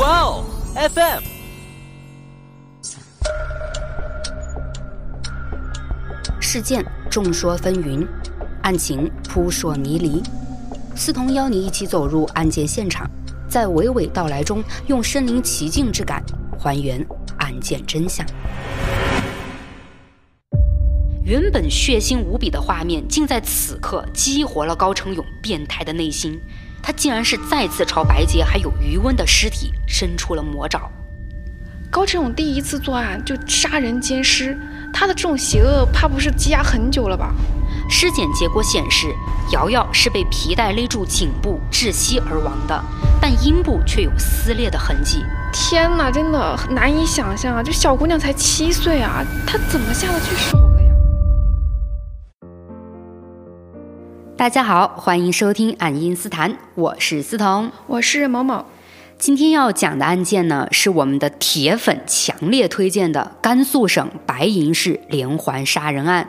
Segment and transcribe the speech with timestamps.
[0.00, 1.22] 哇哦，FM。
[6.40, 8.08] 事件众说纷纭，
[8.62, 10.22] 案情扑朔迷离。
[10.96, 13.06] 思彤邀你一起走入案件现场，
[13.46, 16.24] 在娓娓道来中，用身临其境之感
[16.58, 18.24] 还原案件真相。
[21.22, 26.40] 原本血腥无比的画面，竟在此刻激活了高成勇变态的内心。
[26.82, 30.90] 他竟然是再次朝白洁还有余温的尸体伸出了魔爪。
[31.90, 34.56] 高成勇第一次作案就杀人奸尸，
[34.92, 37.34] 他的这种邪恶怕不是积压很久了吧？
[37.88, 39.08] 尸检结果显示，
[39.52, 42.84] 瑶瑶是被皮带勒住颈部窒息而亡的，
[43.20, 45.24] 但阴部却有撕裂的痕迹。
[45.52, 47.62] 天哪，真的难以想象啊！
[47.62, 50.69] 这小姑娘才七岁啊，她怎么下得去手？
[54.40, 58.64] 大家好，欢迎收听《爱因斯坦》，我是思彤，我是某某。
[59.18, 66.26] 今天要讲的案件呢，是我们的铁粉强烈推荐的甘肃省白银市连环杀人案。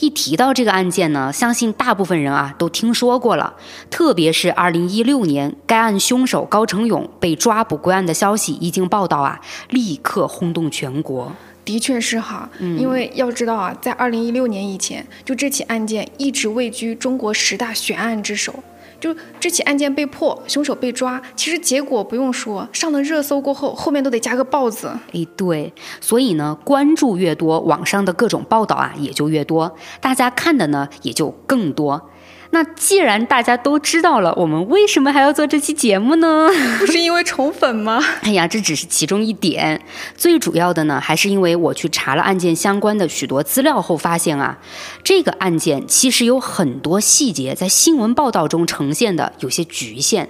[0.00, 3.54] 一提到这个案件呢，相信大部分人啊都听说过了。
[3.88, 11.32] 特别是2016年，该案凶手高成勇被抓捕归案的消息一经报道啊，立刻轰动全国。
[11.66, 18.64] 的确是哈，因为要知道啊，在二零一六年以前，就这起案件一直位居中国十大悬案之首。
[18.98, 24.88] 就这起案件被破，凶手被抓，其实结果不用说，上了热搜过后，后面都得加个“报”字。
[25.12, 32.10] 哎，对，所以呢，关注越多，网上的各种报道啊也就越多，大家看的呢也就更多。
[32.56, 36.48] 那既然大家都知道了，我们为什么还要做这期节目呢？
[36.80, 38.02] 不是因为宠粉吗？
[38.24, 39.78] 哎呀，这只是其中一点，
[40.16, 44.56] 最主要的呢，还是因为我去查了案件相关的许多资料后发现啊，
[45.04, 50.26] 这个案件其实有很多细节在新闻报道中呈现的有些局限。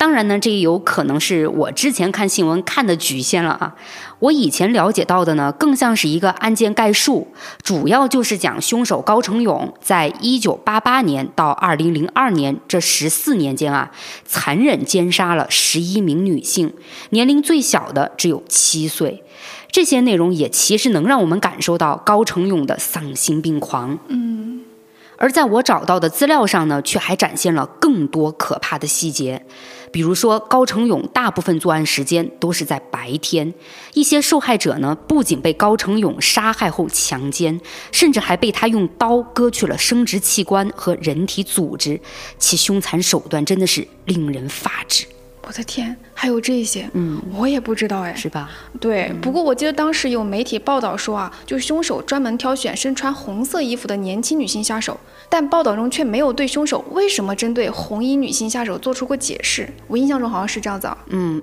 [0.00, 3.74] 当然呢，这也有可能是我之前看新闻看的局限了啊。
[4.20, 7.28] 我以前了解到的呢，更像是一个案件概述，
[7.62, 13.90] 主要就是讲凶手高成勇在一九八八年到二零零二年这十四年间啊，
[14.24, 16.72] 残忍奸杀了十一名女性，
[17.10, 19.22] 年龄最小的只有七岁。
[19.70, 23.98] 这些内容也其实能让我们感受到高成勇的丧心病狂。
[24.08, 24.62] 嗯。
[25.18, 29.44] 而在我找到的资料上呢，却还展现了更多可怕的细节，
[29.92, 33.52] 比如说高成勇大部分作案时间都是在白天，
[33.94, 42.00] 一些受害者呢不仅被高成勇杀害后强奸，甚至还被他用刀割去了生殖器官和人体组织，
[42.38, 45.06] 其凶残手段真的是令人发指。
[45.50, 48.48] 我的天，还有这些，嗯，我也不知道哎，是吧？
[48.78, 59.68] 对，不过我记得当时有媒体报道说啊，就凶手专门挑选身穿红色衣服的年轻女性下手，但报道中却没有对凶手为什么针对红衣女性下手做出过解释。
[59.88, 60.96] 我印象中好像是这样子啊。
[61.08, 61.42] 嗯，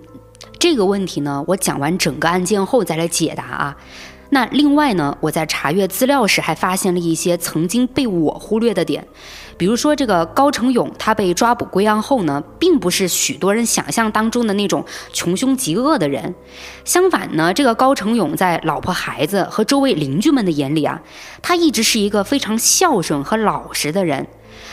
[0.58, 3.78] 这个问题呢，我讲完整个案件后再来解答啊。
[4.30, 9.06] 那另外呢，我在查阅资料时还发现了一些曾经被我忽略的点，
[9.58, 16.36] 比如说这个高成勇，他被抓捕归案后呢，并不是许多人想象当中的那种穷凶极恶的人，
[16.86, 21.02] 相反呢，这个高成勇在老婆孩子和周围邻居们的眼里啊，
[21.42, 24.28] 他一直是一个非常孝顺和老实的人。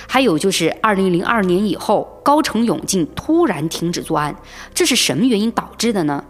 [0.06, 4.36] 还有就是二零零二年以后，高成勇竟突然停止作案，
[4.74, 6.22] 这是什么原因导致的呢？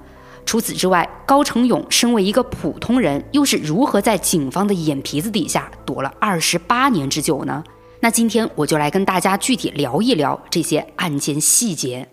[0.46, 7.64] 除此之外，高成勇身为一个普通人，又是如何在警方的眼皮子底下躲了二十八年之久呢？
[8.04, 12.06] 那今天我就来跟大家具体聊一聊这些案件细节。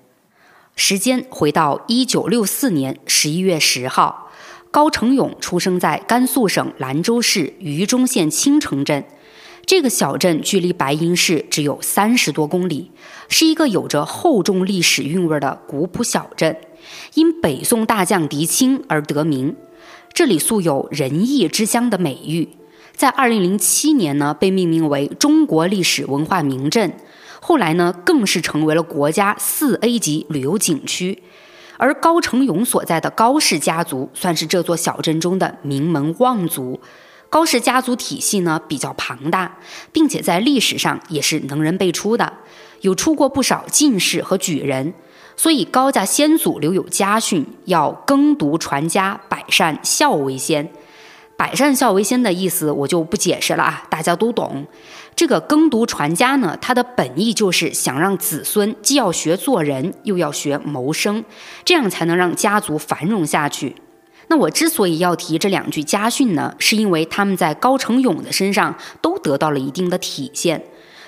[0.78, 4.31] 时间回到一九六四年十一月十号，
[4.72, 9.03] 高成勇出生在甘肃省兰州市榆中县青城镇。
[9.66, 12.91] 这个小镇距离白银市只有三十多公里，
[13.28, 16.56] 是一个有着厚重历史韵味的古朴小镇。
[17.16, 19.58] 因北宋大将狄青而得名，
[20.13, 22.47] 这里素有“仁义之乡”的美誉。
[22.96, 26.94] 在2007年呢，被命名为中国历史文化名镇。
[27.40, 31.23] 后来呢，更是成为了国家四 A 级旅游景区。
[31.78, 36.79] 而高成勇所在的高氏家族，算是这座小镇中的名门望族。
[37.28, 39.58] 高氏家族体系呢比较庞大，
[39.91, 42.34] 并且在历史上也是能人辈出的，
[42.82, 44.94] 有出过不少进士和举人。
[45.35, 50.72] 所以高家先祖留有家训，要耕读传家，百善孝为先。
[51.41, 54.67] 百善孝为先的意思我就不解释了啊，大家都懂。
[55.16, 61.26] 这个耕读传家呢，它的本意就是想让子孙既要学做人，又要学谋生，
[61.66, 63.76] 这样才能让家族繁荣下去。
[64.28, 70.64] 那我之所以要提这两句家训呢，是因为他们在高成勇的身上都得到了一定的体现。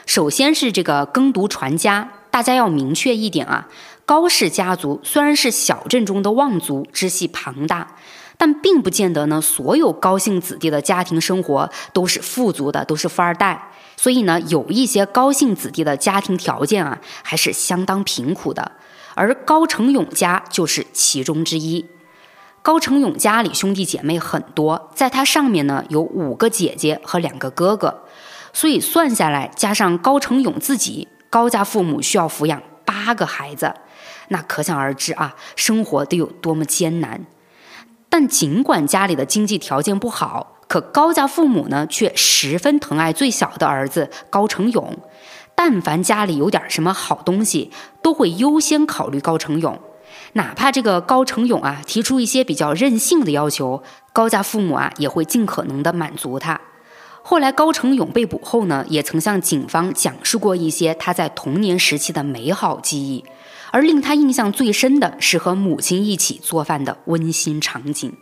[0.07, 3.67] 首先是这个耕读传家，大家要明确一点啊。
[4.03, 7.95] 高氏家族虽然是小镇中的望族，支系庞大，
[8.43, 13.71] 但并不见得呢，所有高姓子弟的家庭生活都是富足的，都是富二代。
[13.95, 18.73] 所以呢，有一些高姓子弟的家庭条件啊，还是相当贫苦的。
[19.15, 21.85] 而高成勇家就是其中之一。
[22.61, 28.03] 高成勇家里兄弟姐妹很多，在他上面呢有五个姐姐和两个哥哥，
[28.51, 33.73] 所以算下来，加上高成勇自己，高家父母需要抚养八个孩子，
[34.27, 37.25] 那可想而知啊，生活得有多么艰难。
[38.13, 44.95] 但尽管家里的经济条件不好，可高家父母呢却十分疼爱最小的儿子高成勇，
[45.55, 47.71] 但凡家里有点什么好东西，
[48.03, 49.79] 都会优先考虑高成勇。
[50.33, 53.81] 哪怕这个高成勇啊提出一些比较任性的要求，
[54.13, 56.61] 高家父母啊也会尽可能的满足他。
[57.23, 63.25] 后来高成勇被捕后呢，也曾向警方讲述过一些他在童年时期的美好记忆，
[63.73, 68.13] 而令他印象最深的是和母亲一起做饭的温馨场景。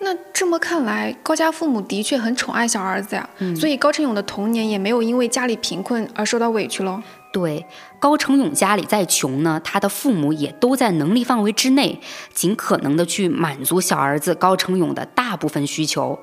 [0.00, 3.26] 那这么看来，高家父母的确很宠爱小儿子呀，
[3.58, 7.02] 所以高成勇的童年也没有因为家里贫困而受到委屈喽。
[7.32, 7.64] 对
[7.98, 11.98] 高成勇家里再穷呢，他的父母也都在能力范围之内，
[12.34, 16.18] 尽可能的去满足小儿子高成勇的大部分需求。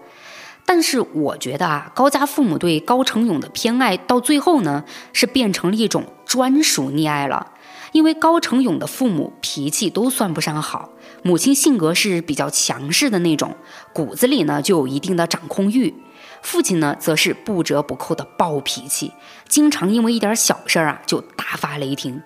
[0.66, 4.84] 但是我觉得啊，高家父母对高成勇的偏爱到最后呢，
[5.14, 7.54] 是变成了一种专属溺爱了。
[7.92, 10.90] 因为高成勇的父母脾气都算不上好，
[11.24, 13.56] 母亲性格是比较强势的那种，
[13.94, 15.94] 骨子里呢就有一定的掌控欲。
[16.42, 19.12] 父亲呢，则是不折不扣的暴脾气，
[19.48, 22.22] 经常因为一点小事儿啊就大发雷霆，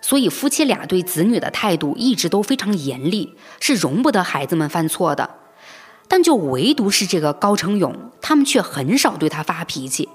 [0.00, 5.28] 所以夫妻俩对子女的态度一直都非常严厉，是容不得孩子们犯错的。
[6.08, 10.08] 但就唯独是这个高成勇，他们却很少对他发脾气，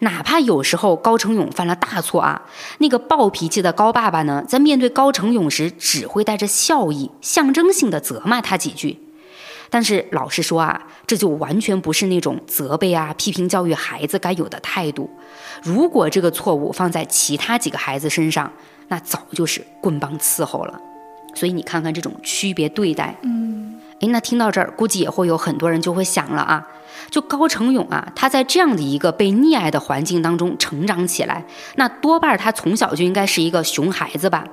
[0.00, 2.42] 哪怕有时候高成勇犯了大错啊，
[2.78, 8.98] 那个暴脾气的高爸爸呢，在面对高成勇时，只会带着笑意，象征性的责骂他几句。
[9.68, 15.10] 但是老实说啊，这就完全不是那种责备啊、批评教育孩子该有的态度。
[15.62, 18.52] 如果这个错误放在其他几个孩子身上，
[18.88, 20.80] 那早就是棍棒伺候了。
[21.34, 26.68] 所以你看看这种区别对待，嗯，哎，那听到这儿，估计也会有很多人就会想了啊，
[27.10, 31.46] 就高成勇啊，他在这样的一个被溺爱的环境当中成长起来，
[31.76, 34.44] 那多半他从小就应该是一个熊孩子吧？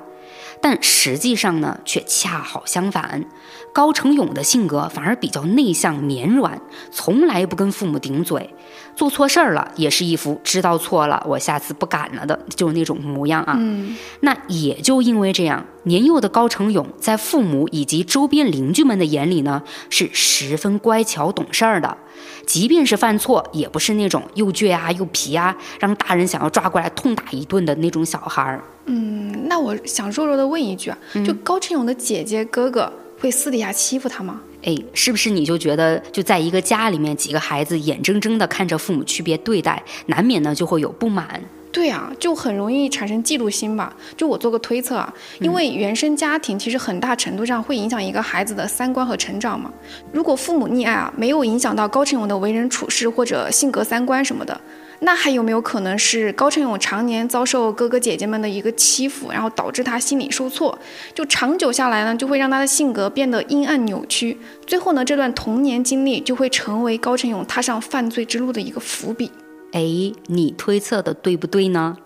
[0.61, 3.25] 但实际上呢，却恰好相反。
[3.73, 6.61] 高成勇的性格反而比较内向绵软，
[6.91, 8.53] 从来不跟父母顶嘴，
[8.95, 13.55] 做错事儿了也是一副知道错了，我下次不敢了的，就是那种模样啊。
[13.57, 21.97] 嗯，那也就因为这样，年幼的高成勇在父母以及周边邻居们的眼里呢，是十分乖巧懂事儿的。
[22.45, 28.63] 即便是犯错，也不是那种又倔啊又皮啊，让大人想要抓过来痛打一顿的那种小孩儿。
[28.85, 32.91] 嗯，那我想弱弱的问一句啊，就高成勇的姐姐哥哥
[33.23, 34.41] 会私底下欺负他吗？
[34.63, 41.39] 哎，是不是你就觉得就在一个家里面，几个孩子眼睁睁的看着父母区别对待，难免呢就会有不满？
[41.71, 43.95] 对啊，就很容易产生嫉妒心吧。
[44.17, 49.71] 就我做个推测啊，因为原生家庭其实很大程度上会影响一个孩子的三观和成长嘛。
[50.11, 54.59] 如果父母溺爱啊，没有影响到高成勇的为人处事或者性格三观什么的，
[54.99, 60.77] 那还有没有可能是高成勇常年遭受哥哥姐姐们的一个欺负，然后导致他心理受挫，
[61.13, 69.31] 就长久下来呢，就会让他的性格变得阴暗扭曲，最后呢，这段童年经历就会成为高成勇踏上犯罪之路的一个伏笔。
[69.71, 69.81] 哎，
[70.27, 71.97] 你推测的对不对呢？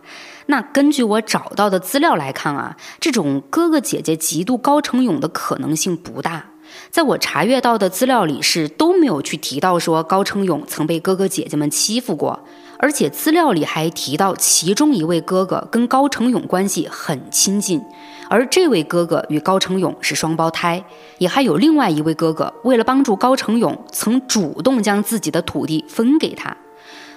[0.46, 6.52] 那根据我找到的资料来看啊，这种哥哥姐姐嫉妒高成勇的可能性不大。
[6.90, 12.46] 在我查阅到的资料里是都没有去提到说高成勇曾被哥哥姐姐们欺负过，
[12.80, 17.82] 而且资料里还提到其中一位哥哥跟高成勇关系很亲近，
[18.30, 20.84] 而这位哥哥与高成勇是双胞胎，
[21.18, 26.56] 也还有另外一位哥哥为了帮助高成勇，曾主动将自己的土地分给他。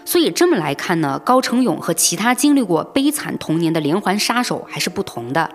[0.04, 5.49] 所以这么来看呢，高成勇和其他经历过悲惨童年的连环杀手还是不同的。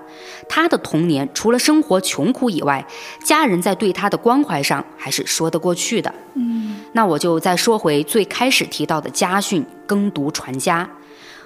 [0.48, 2.86] 他的童年除了生活穷苦以外，
[3.24, 6.14] 家人在对他的关怀上还是说得过去的。
[6.36, 10.90] 嗯，那我就再说回最开始提到的家训耕读传家。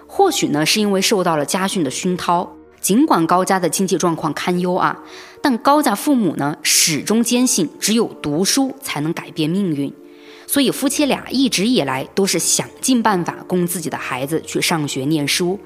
[0.06, 2.51] 或许呢，是因为受到了家训的熏陶，
[2.82, 4.98] 尽管高家的经济状况堪忧啊，
[5.41, 9.94] 但高家父母呢始终坚信只有读书才能改变命运。
[10.50, 15.60] 所以夫妻俩一直以来都是想尽办法供自己的孩子去上学念书。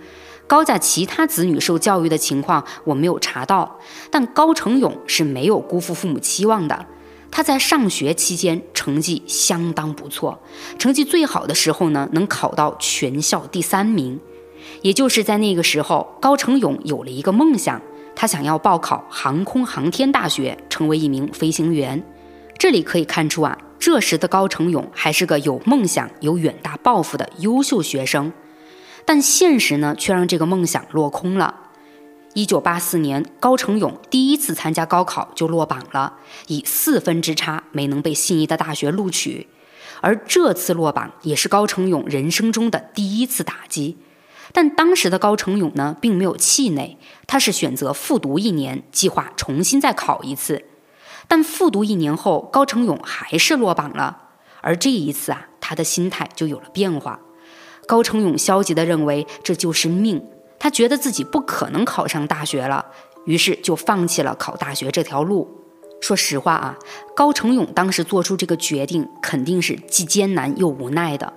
[0.45, 3.79] 高家其他子女受教育的情况我没有查到，
[4.11, 6.85] 但高成勇是没有辜负父母期望的。
[7.31, 10.37] 他在上学期间成绩相当不错，
[10.77, 14.19] 成绩最好的时候呢，能考到全校第三名。
[14.81, 17.81] 也就是在那个时候，高成勇有了一个梦想，
[18.17, 22.03] 他想要报考航空航天大学，成为一名飞行员。
[22.59, 28.31] 这里可以看出啊，这时的高成勇还是个有梦想、有远大抱负的优秀学生。
[29.03, 31.53] 但现实呢，却让这个梦想落空了。
[32.33, 36.13] 一九八四年，高成勇第一次参加高考就落榜了，
[36.47, 39.47] 以四分之差没能被心仪的大学录取。
[39.99, 43.97] 而这次落榜也是高成勇人生中的第一次打击。
[44.53, 46.97] 但当时的高成勇呢，并没有气馁，
[47.27, 50.63] 他是选择复读一年，计划重新再考一次。
[51.27, 54.19] 但复读一年后，高成勇还是落榜了。
[54.61, 57.19] 而这一次啊，他的心态就有了变化。
[57.85, 60.25] 高成勇消极地认为这就是命，
[60.57, 62.85] 他觉得自己不可能考上大学了，
[63.25, 65.59] 于是就放弃了考大学这条路。
[65.99, 66.77] 说实话啊，
[67.15, 71.33] 高成勇当时做出这个决定，肯定是既艰难又无奈的。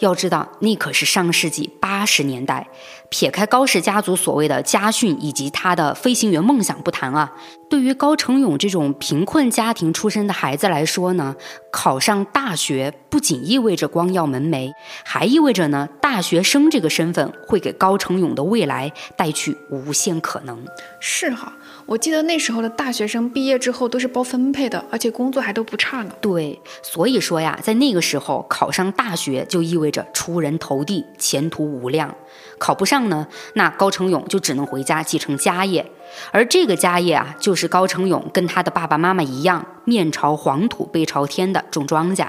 [0.00, 2.68] 要知道，那可是上世纪八十年代。
[3.10, 7.32] 撇开高氏家族所谓的家训以及他的飞行员梦想不谈啊，
[7.68, 11.34] 对于高成勇这种贫困家庭出身的孩子来说呢，
[11.72, 14.72] 考上大学不仅意味着光耀门楣，
[15.04, 20.64] 还意味着呢，大学生这个身份会给高成勇的未来带去无限可能。
[21.00, 21.52] 是哈。
[21.90, 26.12] 我记得那时候的大学生毕业之后都是包分配的，而且工作还都不差呢。
[26.20, 32.14] 对，所以说呀，在那个时候考上大学就意味着出人头地，前途无量。
[32.60, 35.90] 考不上呢，那高成勇就只能回家继承家业，
[36.30, 42.28] 而这个家业啊，就是高成勇跟他的爸爸妈妈一样，面朝黄土背朝天的种庄稼。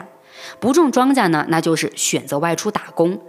[0.59, 3.21] 不种庄稼呢，那就是选择外出打工。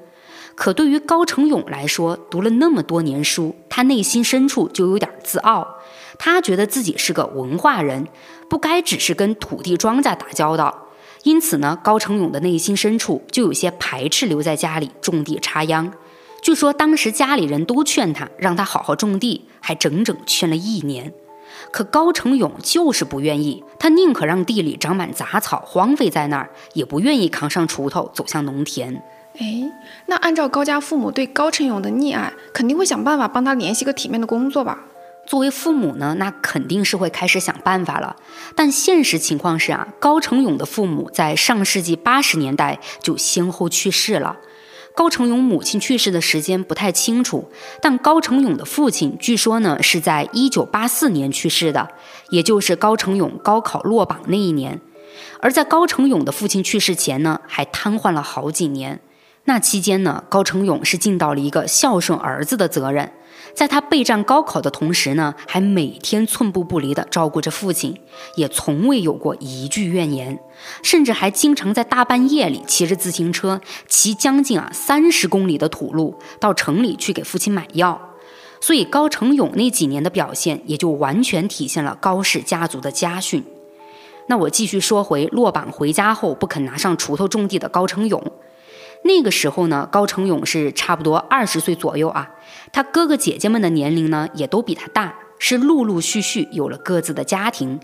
[0.54, 5.76] 可对于高成勇来说，读了那么多年书，他内心深处就有点自傲。
[6.24, 8.06] 他觉得自己是个文化人，
[8.48, 10.86] 不该只是跟土地庄稼打交道。
[11.24, 15.92] 因此呢，高成勇的内心深处就有些排斥留在家里种地插秧。
[16.40, 21.12] 据说当时家里人都劝他，让他好好种地，还整整劝了一年。
[21.72, 29.02] 可高成勇就是不愿意，他宁可让地里长满杂草，荒废在那儿，也不愿意扛上锄头走向农田。
[29.40, 29.72] 哎，
[30.06, 34.78] 那按照高家父母对高成勇的溺爱，肯定会想办法帮他联系个体面的工作吧？
[35.26, 38.16] 作为父母呢，那肯定是会开始想办法了。
[38.54, 44.36] 但现实情况是啊，高成勇的父母在上世纪八十年代就先后去世了。
[44.94, 47.48] 高成勇母亲去世的时间不太清楚，
[47.80, 51.88] 但高成勇的父亲据说呢是在一九八四年去世的，
[52.28, 54.80] 也就是高成勇高考落榜那一年。
[55.40, 59.00] 而在高成勇的父亲去世前呢，还瘫痪了好几年。
[59.44, 63.12] 那期间呢，高成勇是尽到了一个孝顺儿子的责任。
[63.54, 67.98] 在他备战高考的同时呢，还每天寸步不离地照顾着父亲，
[68.36, 70.38] 也从未有过一句怨言，
[70.82, 78.00] 甚至还经常在大半夜里骑着自行车，骑将近啊三十公里的土路到城里去给父亲买药。
[78.60, 83.44] 所以高成勇那几年的表现，也就完全体现了高氏家族的家训。
[84.28, 88.22] 那我继续说回落榜回家后不肯拿上锄头种地的高成勇。
[89.04, 92.30] 那个时候呢，高成勇是差不多二十岁左右啊。
[92.72, 97.80] 他哥哥姐姐们的年龄呢，也都比他大，是陆陆续续有了各自的家庭。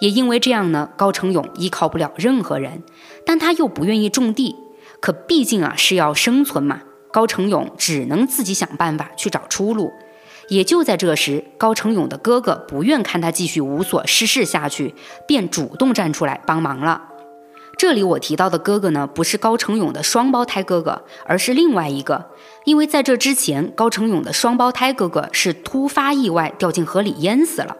[0.00, 2.82] 也因为这样呢，高成勇依靠不了任何人，
[3.24, 4.56] 但他又不愿意种地。
[5.00, 6.82] 可毕竟啊是要生存嘛，
[7.12, 9.92] 高成勇只能自己想办法去找出路。
[10.48, 14.94] 也就在这时，高成勇的哥哥不愿看他继续无所事事下去，
[15.26, 17.02] 便主动站出来帮忙了。
[17.76, 22.30] 这里我提到的哥哥呢，不是高成勇的双胞胎哥哥，而是另外一个。
[22.64, 27.76] 因为在这之前，高成勇的双胞胎哥哥是突发意外掉进河里淹死了。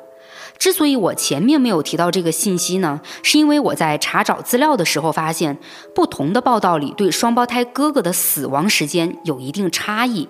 [0.58, 5.58] 之所以我前面没有提到这个信息呢，是因为我在查找资料的时候发现，
[5.94, 10.28] 不同的报道里对双胞胎哥哥的死亡时间有一定差异。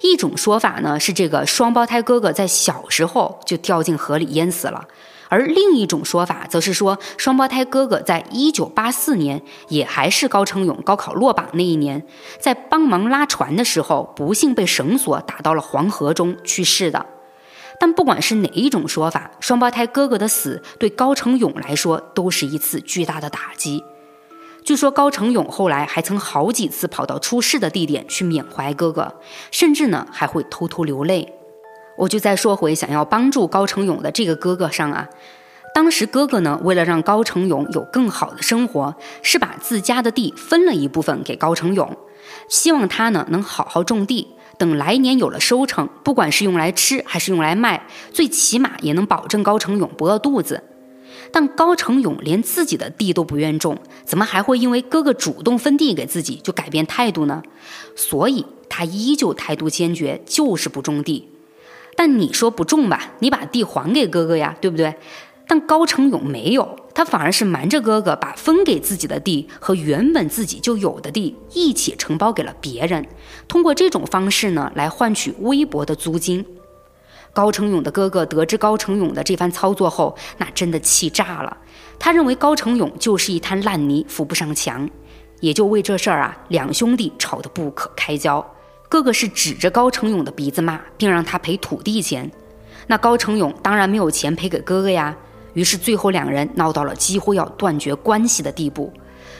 [0.00, 4.86] 一种说法呢是这个双胞胎哥哥在小时候就掉进河里淹死了。
[5.30, 12.04] 而另一种说法则是说，双胞胎哥哥在一九八四年，也还是高成勇高考落榜那一年，
[12.40, 17.06] 在帮忙拉船的时候，不幸被绳索打到了黄河中去世的。
[17.78, 23.82] 但不管是哪一种说法，双胞胎哥哥的死对高成勇来说都是一次巨大的打击。
[24.62, 29.14] 据说高成勇后来还曾好几次跑到出事的地点去缅怀哥哥，
[29.50, 31.32] 甚至呢还会偷偷流泪。
[32.00, 35.06] 我就再说回想要帮助高成勇的这个哥哥上啊，
[35.74, 41.94] 当时哥哥呢，为了让高成勇有更好的生活，是把自家的地分了一部分给高成勇，
[42.48, 50.64] 希望他呢能好好种地，等来年有了收成，不管是用来吃还是用来卖，最起码也能保证高成勇不饿肚子。
[51.30, 53.76] 但高成勇连自己的地都不愿种，
[54.06, 57.42] 怎么还会因为哥哥主动分地给自己就改变态度呢？
[57.94, 61.29] 所以他依旧态度坚决，就是不种地。
[62.00, 64.94] 但你说不种吧，你把地还给哥哥呀，对不对？
[65.46, 73.06] 但高成勇没有，他反而是瞒着哥哥，把分给自己的地和原本自己就有的地一起承包给了别人，
[73.46, 76.46] 通过这种方式呢，来换取微薄的租金。
[77.34, 81.58] 高成勇的哥哥得知高成勇的这番操作后，那真的气炸了。
[81.98, 84.88] 他认为高成勇就是一滩烂泥，扶不上墙，
[85.40, 88.54] 也就为这事儿啊，两兄弟吵得不可开交。
[88.90, 92.28] 哥哥是指着高成勇的鼻子骂，并让他赔土地钱。
[92.88, 95.16] 那高成勇当然没有钱赔给哥哥呀。
[95.54, 98.92] 于是最后两人闹到了几乎要断绝关系的地步。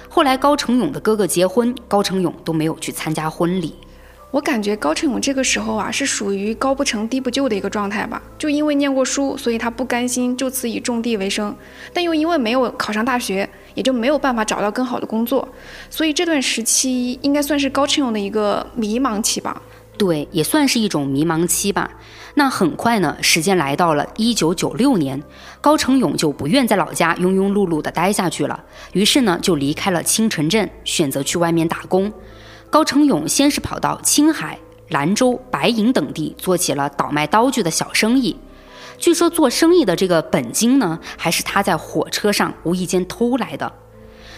[0.09, 3.75] 后来高成勇的哥哥结婚，高成勇都没有去参加婚礼。
[4.31, 8.23] 我感觉高成勇这个时候啊，是属于高不成低不就的一个状态吧。
[8.39, 11.55] 就因为念过书，所以他不甘心就此以种地为生，
[11.93, 15.49] 但又因为没有考上大学，也就没有办法找到更好的工作。
[15.91, 19.61] 所以这段时期应该算是高成勇的一个迷茫期吧。
[19.99, 21.91] 对，也算是一种迷茫期吧。
[22.35, 25.21] 那很快呢，时间来到了一九九六年，
[25.61, 32.11] 高成勇就不愿在老家庸庸碌碌的待下去了，于是呢，就离开了青城镇，选择去外面打工。
[32.71, 34.57] 高成勇先是跑到青海、
[34.89, 38.37] 兰州、白银等地做起了倒卖刀具的小生意。
[38.97, 43.73] 据说做生意的这个本金呢，还是他在火车上无意间偷来的。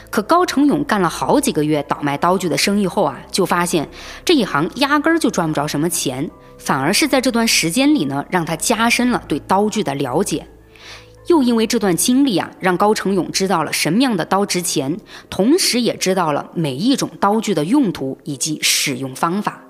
[0.09, 3.89] 可高成勇干了好几个月倒卖刀具的生意后啊，就发现
[4.25, 6.31] 这一行压根儿就赚不着什么钱。
[6.59, 10.47] 反而是在这段时间里呢，让他加深了对刀具的了解。
[11.29, 14.99] 又因为这段经历啊，让高成勇知道了什么样的刀值钱，
[15.31, 19.63] 同时也知道了每一种刀具的用途以及使用方法。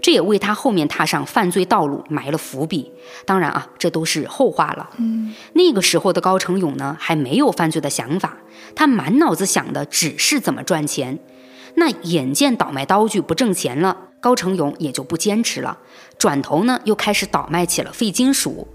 [0.00, 2.90] 这也为他后面踏上犯罪道路埋了伏笔。
[3.26, 4.88] 当然啊，这都是后话了。
[4.98, 8.38] 嗯，那个时候的高成勇呢，还没有犯罪的想法，
[8.74, 11.18] 他满脑子想的只是怎么赚钱。
[11.74, 13.96] 那眼见倒卖刀具不挣钱了。
[14.20, 15.78] 高成勇也就不坚持了，
[16.18, 18.68] 转头呢又开始倒卖起了废金属。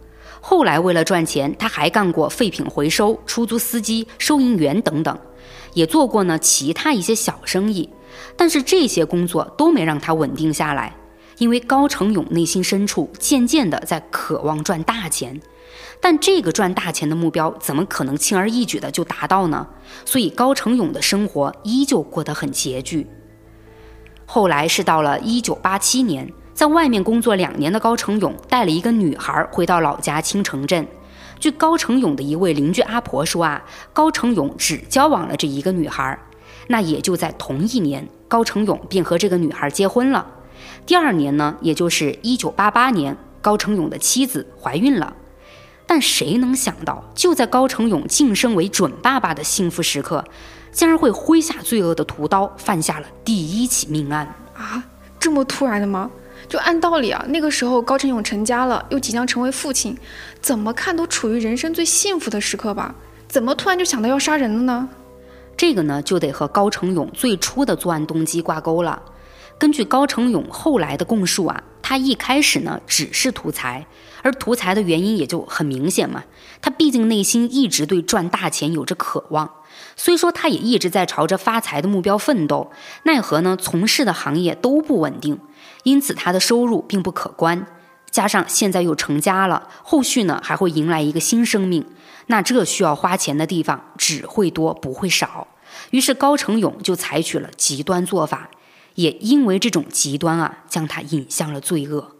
[0.47, 5.17] 后来为了赚钱，他还干过废品回收、出租司机、收银员等等，
[5.73, 7.89] 也做过呢其他一些小生意。
[8.37, 10.95] 但是这些工作都没让他稳定下来，
[11.39, 15.41] 因为高成勇内心深处渐渐的在渴望赚大钱，
[15.99, 19.67] 但这个赚大钱的目标怎么可能轻而易举的就达到呢？
[20.05, 23.07] 所以高成勇的生活依旧过得很拮据。
[24.27, 30.87] 后来是到了一九八七年，在外面工作两年的高成勇带了一个女孩回到老家青城镇。
[31.37, 36.17] 据高成勇的一位邻居阿婆说啊，高成勇只交往了这一个女孩。
[36.67, 40.25] 那也就在同一年，高成勇便和这个女孩结婚了。
[40.85, 45.13] 第二年呢，也就是一九八八年，高成勇的妻子怀孕了。
[45.85, 50.23] 但谁能想到，就在高成勇晋升为准爸爸的幸福时刻。
[50.71, 54.83] 竟然会挥下罪恶的屠刀，犯下了第一起命案啊！
[55.19, 56.09] 这么突然的吗？
[56.47, 59.97] 就按道理啊，那个时候高成勇成家了，又即将成为父亲，
[60.41, 62.95] 怎么看都处于人生最幸福的时刻吧？
[63.27, 64.89] 怎么突然就想到要杀人了呢？
[65.57, 69.01] 这个呢，就得和高成勇最初的作案动机挂钩了。
[69.57, 73.87] 根据高成勇后来的供述啊，他一开始呢只是图财，
[74.21, 76.25] 而图财的原因也就很明显嘛，
[76.61, 79.49] 他毕竟内心一直对赚大钱有着渴望。
[79.95, 82.71] 虽说他也一直在朝着发财的目标奋斗，
[83.03, 83.57] 奈何呢？
[83.59, 85.39] 从事的行业都不稳定，
[85.85, 87.65] 因此他的收入并不可观。
[88.11, 91.85] 加上现在又成家了，后续呢还会迎来一个新生命，
[92.27, 95.47] 那这需要花钱的地方只会多不会少。
[95.91, 98.49] 于是高成勇就采取了极端做法，
[98.95, 102.15] 也因为这种极端啊，将他引向了罪恶。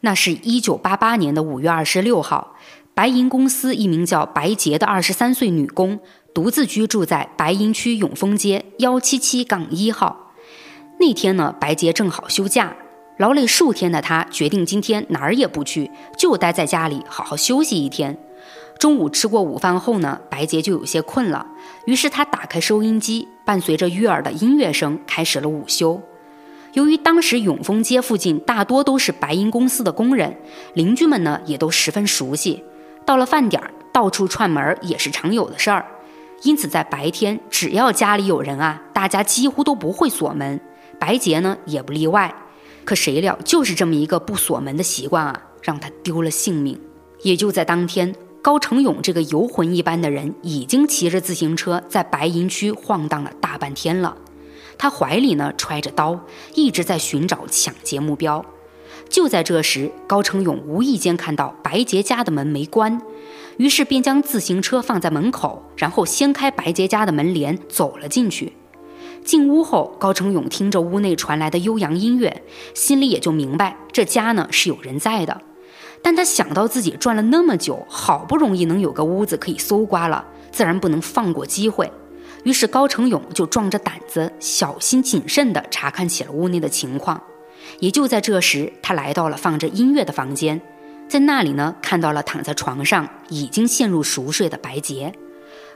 [0.00, 2.56] 那是一九八八年的五月二十六号，
[2.92, 6.00] 白银公司一名叫白洁的二十三岁女工。
[6.34, 10.23] 独自居住在白银区永丰街幺七七杠一号。
[10.98, 12.76] 那天呢，白洁正好休假，
[13.16, 18.18] 劳累数天的她决定今天哪儿也不去，就待在家里好好休息一天。
[18.78, 21.46] 中午吃过午饭后呢，白洁就有些困了，
[21.86, 26.00] 于是她打开收音机，伴随着悦耳的音乐声，开始了午休。
[26.72, 30.36] 由于当时永丰街附近大多都是白银公司的工人，
[30.74, 32.64] 邻居们呢也都十分熟悉，
[33.04, 35.86] 到了饭点儿，到处串门也是常有的事儿。
[36.42, 40.60] 因此，在白天，只要家里有人啊，大家几乎都不会锁门，
[40.98, 42.34] 白洁呢也不例外。
[42.84, 46.78] 可谁料，就是这么一个不锁门的习惯啊，让他丢了性命。
[47.22, 54.16] 也就在当天，高成勇这个游魂一般的人，已经骑着自行车在白银区晃荡了大半天了。
[54.76, 56.20] 他怀里呢揣着刀，
[56.54, 58.44] 一直在寻找抢劫目标。
[59.08, 63.00] 就在这时，高成勇无意间看到白洁家的门没关。
[63.56, 68.52] 于是便将自行车放在门口，然后掀开白洁家的门帘走了进去。
[69.24, 72.42] 进屋后，高成勇听着屋内传来的悠扬音乐，
[72.74, 75.40] 心里也就明白这家呢是有人在的。
[76.02, 81.90] 但他想到自己转了那么久，好不容易能有个屋子可以搜刮了，自然不能放过机会。
[82.42, 87.22] 于是高成勇就壮着胆子，小心谨慎地查看起了屋内的情况。
[87.80, 90.60] 也就在这时，他来到了放着音乐的房间，
[91.08, 95.14] 在那里呢，看到了躺在床上已经陷入熟睡的白洁。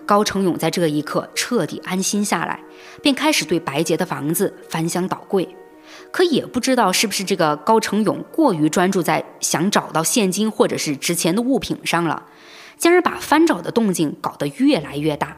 [0.08, 2.58] 高成勇在这一刻彻底安心下来，
[3.02, 5.46] 便开始对白洁的房子翻箱倒柜。
[6.10, 12.24] 可也不知道是不是这个高成勇过于专注在想找到现金或者是值钱的物品上了，
[12.78, 15.36] 竟然把翻找的动静搞得越来越大。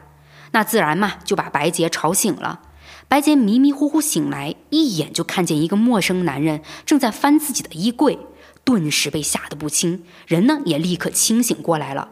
[0.53, 2.61] 那自然嘛，就把白洁吵醒了。
[3.09, 8.17] 白洁迷迷糊糊醒来，一眼就看见一个陌生男人正在翻自己的衣柜，
[8.63, 12.11] 顿时被吓得不轻，人呢也立刻清醒过来了。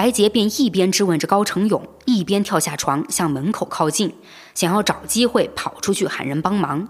[0.00, 4.14] 白洁便一边质问着高成勇，一边跳下床向门口靠近，
[4.54, 6.88] 想要找机会跑出去喊人帮忙。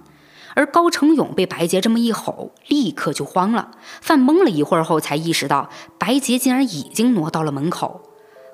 [0.55, 5.69] 而高成勇被白洁这么一吼，立刻就慌了，犯懵了一会儿后才意识到
[5.99, 8.01] 白洁竟然已经挪到了门口。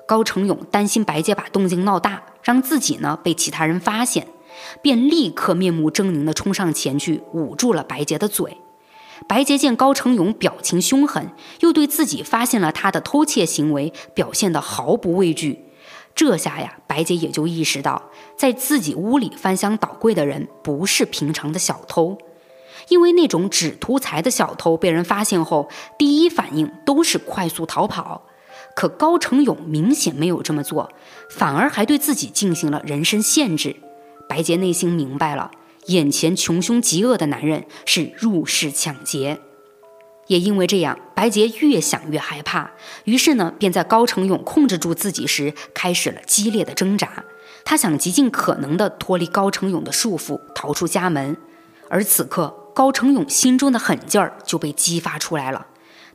[0.07, 4.25] 高成勇担心白洁把动静闹大，让自己呢被其他人发现，
[4.81, 8.57] 便立刻面目狰狞地冲上前去捂住了白洁的嘴。
[9.27, 15.65] 白洁见高成勇表情凶狠，又对自己发现了他的偷窃行为表现得毫不畏惧，
[16.13, 22.17] 这下呀，白洁也就意识到，在自己屋里翻箱倒柜的人不是平常的小偷，
[22.89, 28.23] 因为那种只图财的小偷被人发现后，第一反应都是快速逃跑，
[28.75, 30.89] 可高成勇明显没有这么做，
[31.29, 33.75] 反而还对自己进行了人身限制。
[34.29, 35.51] 白洁内心明白了。
[35.87, 39.39] 眼前穷凶极恶的男人是入室抢劫，
[40.27, 42.71] 也因为这样，白洁越想越害怕，
[43.05, 47.23] 于是呢，便在高成勇控制住自己时，开始了激烈的挣扎。
[47.63, 51.37] 他想极尽可能的脱离高成勇的束缚，逃出家门。
[51.89, 55.67] 而此刻，高成勇心中的狠劲儿就被激发出来了。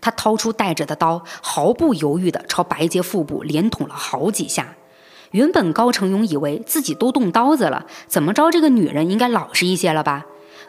[0.03, 4.75] 他掏出带着的刀，毫不犹豫地朝白洁腹部连捅了好几下。
[5.33, 10.25] 原本高成勇以为自己都动刀子了，怎么着这个女人应该老实一些了吧？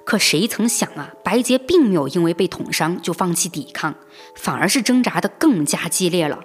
[0.06, 3.96] 可谁曾想啊，白洁并没有因为被捅伤就放弃抵抗，
[4.36, 6.40] 反而是挣扎得更加激烈了。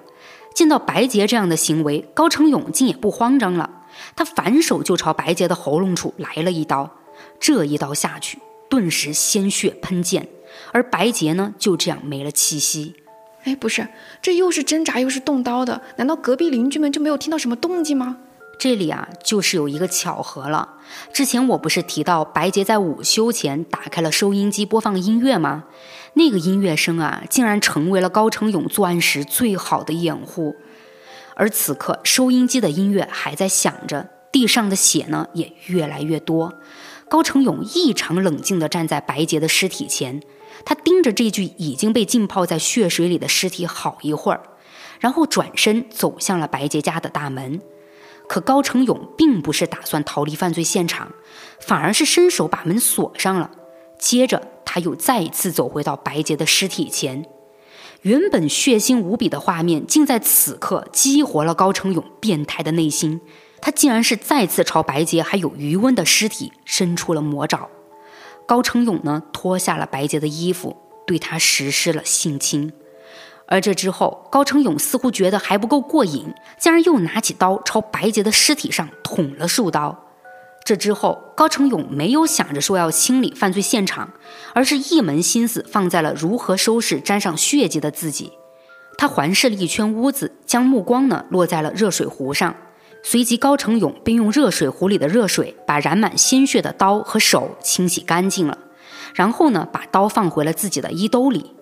[0.54, 3.82] 见到白洁这样的行为，高成勇竟也不慌张了，
[4.14, 6.90] 他反手就朝白洁的喉咙处来了一刀。
[7.40, 10.28] 这一刀下去，顿时鲜血喷溅，
[10.72, 12.94] 而白洁呢，就这样没了气息。
[13.48, 13.88] 哎，不是，
[14.20, 18.18] 这又是挣扎又是动刀的，难道隔壁邻居们就没有听到什么动静吗？
[18.58, 20.74] 这里啊，就是有一个巧合了。
[21.14, 25.64] 之前我不是提到白洁在午休前打开了收音机播放音乐吗？
[26.12, 30.56] 那个音乐声啊，竟然成为了高成勇作案时最好的掩护。
[31.34, 36.60] 而此刻，收音机的音乐还在响着，地上的血呢也越来越多。
[37.08, 40.20] 高成勇异常冷静地站在白洁的尸体前。
[40.68, 44.42] 他盯着这具已经被浸泡在血水里的尸体好一会儿，
[45.00, 47.62] 然后转身走向了白洁家的大门。
[48.28, 51.10] 可高成勇并不是打算逃离犯罪现场，
[51.58, 53.50] 反而是伸手把门锁上了。
[53.98, 57.24] 接着，他又再一次走回到白洁的尸体前。
[58.02, 63.22] 原本血腥无比的画面，竟在此刻激活了高成勇变态的内心。
[63.62, 67.70] 他竟然是再次朝白洁还有余温的尸体伸出了魔爪。
[68.48, 70.74] 高成勇呢，脱下了白洁的衣服，
[71.06, 72.72] 对她实施了性侵。
[73.46, 80.06] 而这之后，高成勇似乎觉得还不够过瘾，竟然又拿起刀朝白洁的尸体上捅了数刀。
[80.64, 84.14] 这之后，高成勇没有想着说要清理犯罪现场，
[84.54, 88.32] 而是一门心思放在了如何收拾沾上血迹的自己。
[88.96, 92.56] 他环视了一圈屋子，将目光呢落在了热水壶上。
[93.02, 98.58] 随即，高成勇便用热水壶里的热水把染满鲜血的刀和手清洗干净了，
[99.14, 101.52] 然后呢，把刀放回了自己的衣兜里。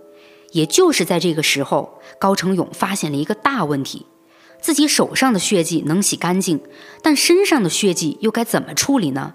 [0.52, 4.06] 也就是在这个时候，高成勇发现了一个大问题：
[4.60, 6.60] 自己手上的血迹能洗干净，
[7.02, 9.34] 但身上的血迹又该怎么处理呢？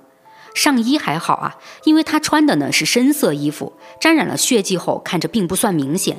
[0.53, 6.17] 上衣还好啊，因为他穿的呢是深色衣服，沾染了血迹后看着并不算明显。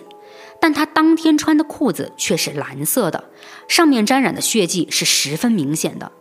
[0.62, 3.24] 但他当天穿的裤子却是蓝色的，
[3.66, 6.12] 上面沾染的血迹是十分明显的。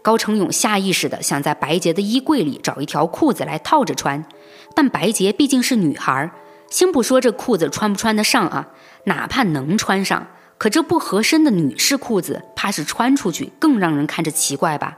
[0.00, 4.24] 高成勇下意识地想在白洁的衣柜里找一条裤子来套着穿，
[4.74, 6.30] 但白洁毕竟是女孩，
[6.70, 8.68] 先不说这裤子穿不穿得上啊，
[9.04, 14.96] 哪怕能穿上，可这不合身的女士裤子，怕是穿出去更让人看着奇怪吧。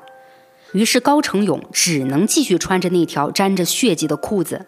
[0.75, 4.65] 于是高成勇只能继续穿着那条沾着血迹的裤子。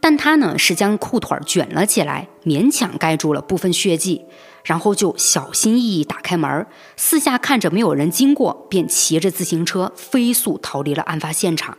[0.00, 4.24] 但他呢是将裤腿卷了起来，勉强盖住了部分血迹，
[4.64, 11.78] 然后就小心翼翼打开门，四下看着没有人经过，便骑着自行车飞速逃离了案发现场。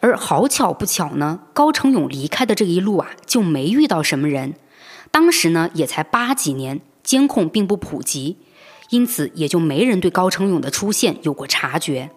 [0.00, 4.54] 而好巧不巧呢，高成勇离开的这一路啊，就没遇到什么人。
[5.10, 8.38] 当时呢也才八几年，监控并不普及，
[8.88, 12.10] 因此也就没人对高成勇的出现有过察觉。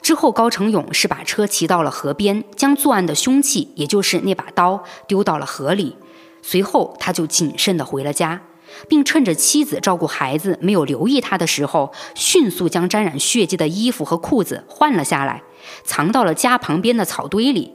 [0.00, 5.96] 之后，高成勇是把车骑到了河边，将作案的凶器，也就是那把刀，丢到了河里。
[6.40, 8.40] 随后，他就谨慎地回了家，
[8.88, 15.42] 并趁着妻子照顾孩子没有留意他的时候，迅速将沾染血迹的衣服和裤子换了下来，
[15.84, 17.74] 藏到了家旁边的草堆里。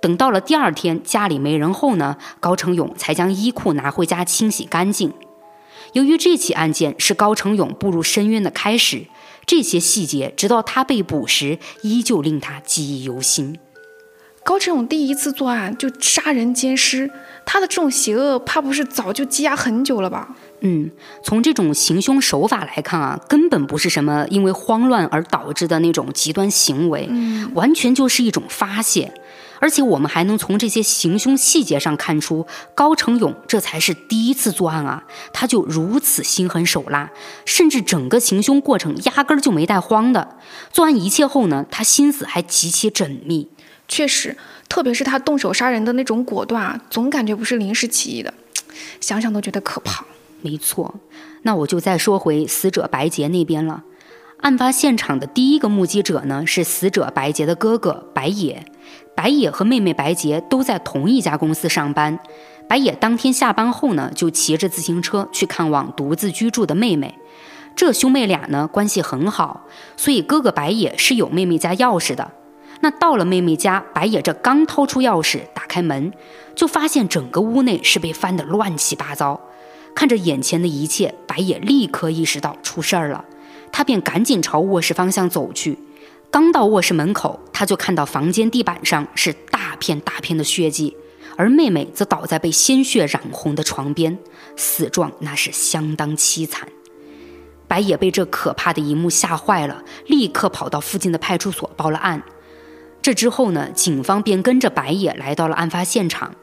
[0.00, 5.12] 等到了第二天，家里没人后呢，高成勇才将衣裤拿回家清洗干净。
[5.94, 9.06] 由于这起案件是高成勇步入深渊的开始。
[9.46, 13.58] 这些细节，直到他被捕时，依旧令他记忆犹新。
[14.44, 17.08] 高成勇第一次作案就杀人奸尸，
[17.46, 20.34] 他的这种邪恶，怕不是早就积压很久了吧？
[20.62, 20.90] 嗯，
[21.22, 27.08] 从这种行凶手法来看啊，根本不是什么因为慌乱而导致的那种极端行为，
[27.54, 29.12] 完全就是一种发泄。
[29.62, 32.44] 而且我们还能从这些行凶细节上看出，
[32.74, 37.12] 高成勇这才是第一次作案啊，他就如此心狠手辣，
[37.46, 40.36] 甚至整个行凶过程压根儿就没带慌的。
[40.72, 43.48] 做完一切后呢，他心思还极其缜密。
[43.86, 44.36] 确实，
[44.68, 48.34] 特别是他动手杀人的那种果断啊，总感觉不是临时起意的，
[49.00, 50.04] 想想都觉得可怕。
[50.40, 50.92] 没错，
[51.42, 53.84] 那我就再说回死者白洁那边了。
[54.42, 58.66] 案发现场的第一个目击者呢，是死者白洁的哥哥白野。
[59.14, 62.18] 白野和妹妹白洁都在同一家公司上班。
[62.68, 67.14] 白野当天下班后呢，就骑着自行车去看望独自居住的妹妹。
[67.76, 69.64] 这兄妹俩呢关系很好，
[69.96, 72.32] 所以哥哥白野是有妹妹家钥匙的。
[72.80, 76.12] 那到了妹妹家，白野这刚掏出钥匙打开门，
[76.56, 79.40] 就发现整个屋内是被翻得乱七八糟。
[79.94, 83.24] 看着眼前的一切，白野立刻意识到出事儿了，
[83.72, 85.78] 他便赶紧朝卧室方向走去。
[86.30, 90.96] 刚到卧室门口，他就看到房间地板上是大片大片的血迹，
[91.36, 94.18] 而妹妹则倒在被鲜血染红的床边，
[94.56, 96.68] 死状那是相当凄惨。
[97.68, 102.22] 白野被这可怕的一幕吓坏了，立刻跑到附近的派出所报了案。
[103.00, 106.34] 这之后呢，警方便跟着白野来到了案发现场。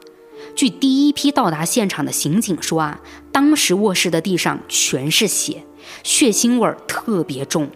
[0.54, 3.00] 据第一批到达现场的刑警说啊，
[3.32, 5.64] 当时卧室的地上全是血，
[6.02, 7.70] 血腥味儿特别重。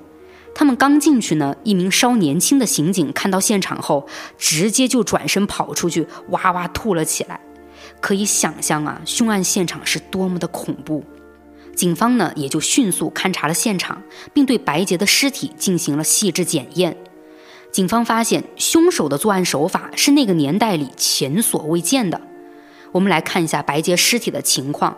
[0.55, 4.07] 他们刚进去呢，一名稍年轻的刑警看到现场后，
[4.38, 7.40] 直接就转身跑出去，哇哇吐了起来。
[8.00, 11.05] 可以想象啊，凶案现场是多么的恐怖。
[11.74, 14.00] 警方呢，也就迅速勘察了现场，
[14.33, 16.96] 并对白洁的尸体进行了细致检验。
[17.72, 22.20] 警方发现，凶手的作案手法是那个年代里前所未见的。
[22.92, 24.96] 我们来看一下白洁尸体的情况，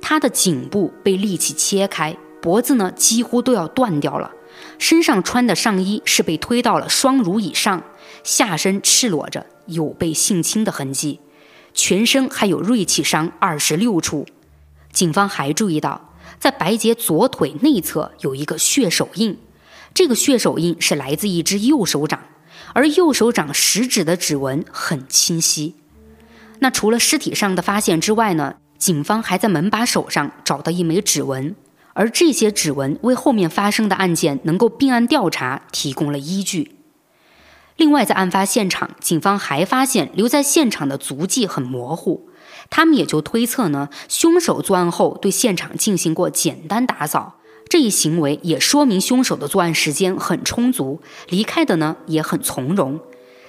[0.00, 4.30] 她的颈部被利器切开，脖子呢几乎都要断掉了。
[4.78, 7.82] 身上穿的上衣是被推到了双乳以上，
[8.22, 11.20] 下身赤裸着，有被性侵的痕迹，
[11.72, 14.26] 全身还有锐器伤二十六处。
[14.92, 19.38] 警方还注意到，在白洁左腿内侧有一个血手印，
[19.94, 22.20] 这个血手印是来自一只右手掌，
[22.74, 25.76] 而右手掌食指的指纹很清晰。
[26.58, 28.56] 那除了尸体上的发现之外呢？
[28.76, 31.54] 警方还在门把手上找到一枚指纹。
[31.94, 36.76] 而这些指纹为后面发生的案件能够并案调查提供了依据。
[37.76, 42.28] 另外，在案发现场，警方还发现留在现场的足迹很模糊，
[42.70, 53.00] 他们也就推测呢，凶手作案后对现场进行过简单打扫，这一行为也说明凶手的作案时间很充足，离开的呢也很从容。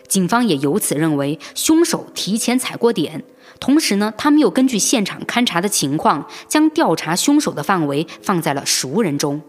[0.08, 3.24] 警方也由此认为凶手提前踩过点。
[3.60, 9.41] 同时呢，他们又根据现场勘查的情况，将调查凶手的范围放在了熟人中。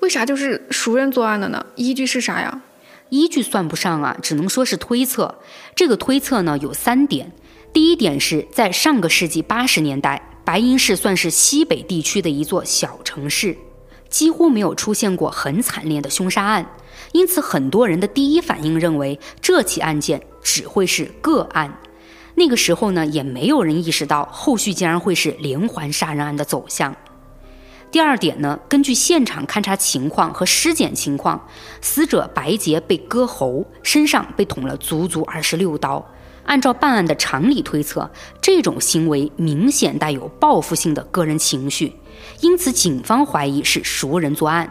[0.00, 1.64] 为啥就是熟人作案的呢？
[1.76, 2.62] 依据是啥呀？
[3.08, 5.38] 依据算不上啊，只能说是推测。
[5.74, 7.32] 这个推测呢有三点。
[7.72, 13.56] 第一点是在上个世纪八十年代，白银市算是西北地区的一座小城市，
[14.08, 16.66] 几乎没有出现过很惨烈的凶杀案，
[17.16, 21.80] 因此很多人的第一反应认为这起案件只会是个案。
[22.34, 26.94] 那个时候呢，也没有人意识到后续竟然会是连环杀人案的走向。
[27.90, 31.48] 第二点呢，根据现场勘查情况和尸检情况，
[31.80, 36.06] 死者白洁被割喉，身上被捅了足足二十六刀。
[36.44, 38.10] 按照办案的常理推测，
[38.42, 41.94] 这种行为明显带有报复性的个人情绪，
[42.42, 44.70] 因此警方怀疑是熟人作案。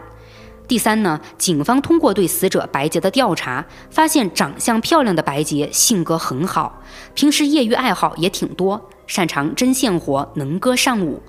[0.68, 6.82] 第三呢，警方通过对死者白洁的调查，发现长相漂亮的白洁性格很好，
[7.14, 11.22] 平时业余爱好也挺多，擅长针线活，能歌善舞，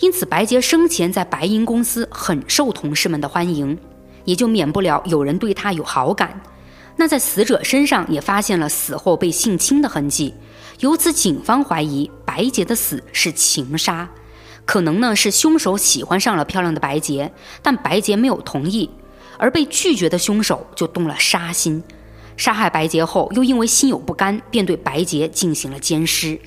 [0.00, 3.78] 因此白洁生前在白银公司很受同事们的欢迎，
[4.24, 6.38] 也就免不了有人对她有好感。
[6.96, 10.34] 那在死者身上也发现了死后被性侵的痕迹，
[10.80, 14.06] 由此警方怀疑白洁的死是情杀。
[14.66, 18.90] 可能呢是凶手喜欢上了漂亮的白洁，但白洁没有同意，
[19.38, 21.82] 而被拒绝的凶手就动了杀心，
[22.36, 26.38] 杀害白洁后又因为心有不甘，便对白洁进行了奸尸。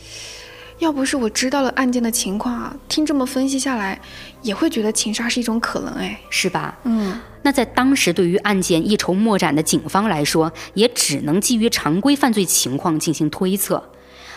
[0.80, 4.00] 要不是我知道了案件的情况啊，听这么分析下来，
[4.42, 6.78] 也会觉得情杀是一种可能，哎，是吧？
[6.84, 13.84] 嗯，那在当时对于案件一筹莫展的警方来说，也只能基于常规犯罪情况进行推测。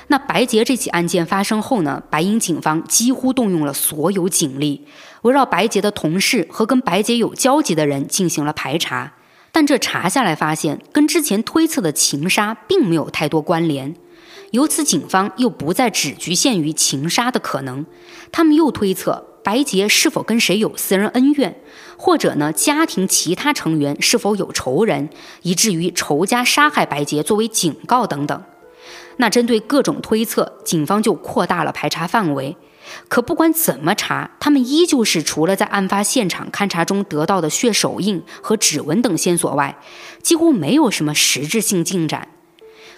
[0.09, 4.87] 那白洁这起案件发生后呢，白银警方几乎动用了所有警力，
[5.23, 9.15] 围绕白洁的同事和跟白洁有交集的人进行了排查，
[9.53, 13.95] 但这查下来发现，跟之前推测的情杀并没有太多关联。
[14.51, 17.87] 由此，警方又不再只局限于情杀的可能，
[18.31, 21.59] 他们又推测白洁是否跟谁有私人恩怨，
[21.97, 25.09] 或者呢家庭其他成员是否有仇人，
[25.41, 28.43] 以至于仇家杀害白洁作为警告等等。
[29.17, 32.57] 那针对各种推测，警方就扩大了排查范围。
[33.09, 39.79] 可不管怎么查，他们依旧是除了在案发现场勘查中得到的血手印和指纹等线索外，
[40.21, 42.29] 几乎没有什么实质性进展。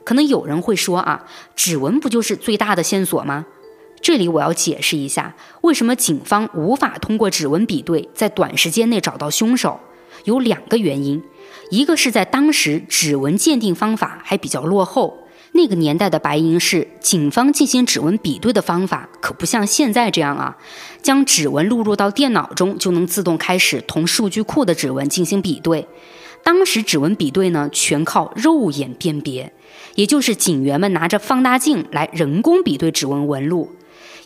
[0.03, 3.47] 可能有人会说啊，指纹不就是最大的线索吗？
[4.01, 9.81] 这里我要解释一下，为什么警方无法通过指纹比对在短时间内找到凶手？
[10.25, 11.23] 有两个原因，
[11.71, 15.24] 一个是在当时指纹鉴定方法还比较落后，
[15.57, 20.57] 那个年代的白银市，警方进行指纹比对的方法可不像现在这样啊，
[21.01, 25.87] 将指纹录入到电脑中就能自动开始同数据库的指纹进行比对。
[26.43, 29.53] 当时指纹比对呢，全靠肉眼辨别。
[29.95, 33.71] 也就是警员们拿着放大镜来人工比对指纹纹路，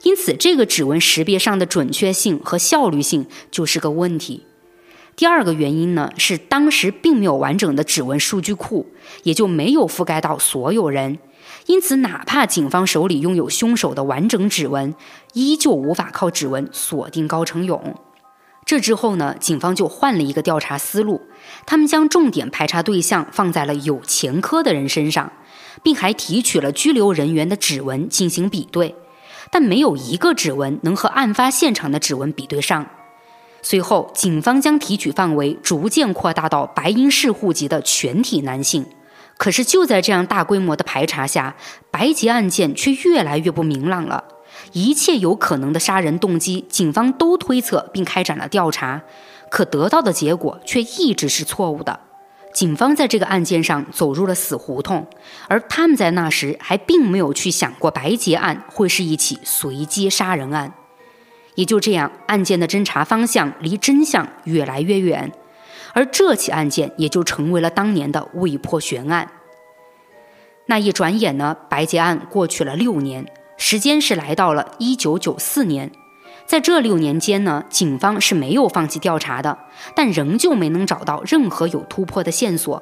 [0.02, 4.44] 因此这个指纹识别上的准确性和效率性就是个问题。
[5.18, 8.86] 第二个原因呢，是当时并没有完整的指纹数据库，
[9.24, 11.18] 也就没有覆盖到所有人，
[11.66, 14.94] 因此哪怕警方手里拥有凶手的完整指纹，
[15.32, 17.96] 依旧无法靠指纹锁定高成勇。
[18.64, 21.22] 这之后呢，警方就换了一个调查思路，
[21.66, 25.32] 他们将重点排查对象放在了有前科的人身上。
[25.80, 28.96] 并还提取了拘留人员的指纹进行比对，
[29.52, 32.84] 但没有一个指纹能和案发现场的指纹比对上。
[33.60, 38.86] 随后，警方将提取范围逐渐扩大到白银市户籍的全体男性。
[39.36, 41.54] 可是，就在这样大规模的排查下，
[41.90, 44.24] 白洁案件却越来越不明朗了。
[44.72, 49.02] 一切有可能的杀人动机，警方都推测并开展了调查，
[49.50, 52.00] 可得到的结果却一直是错误的。
[52.52, 55.06] 警方在这个案件上走入了死胡同，
[55.46, 60.74] 而他们在那时还并没有去想过白洁案会是一起随机杀人案。
[61.58, 65.32] 也就这样，案件的侦查方向离真相越来越远，
[65.92, 69.28] 而这起案件也就成为了当年的未破悬案。
[70.66, 75.90] 那一转眼呢，白洁案过去了六年，时间是来到了一九九四年。
[76.46, 79.58] 在这六年间呢，警方是没有放弃调查的，
[79.96, 82.80] 但仍旧没能找到任何有突破的线索。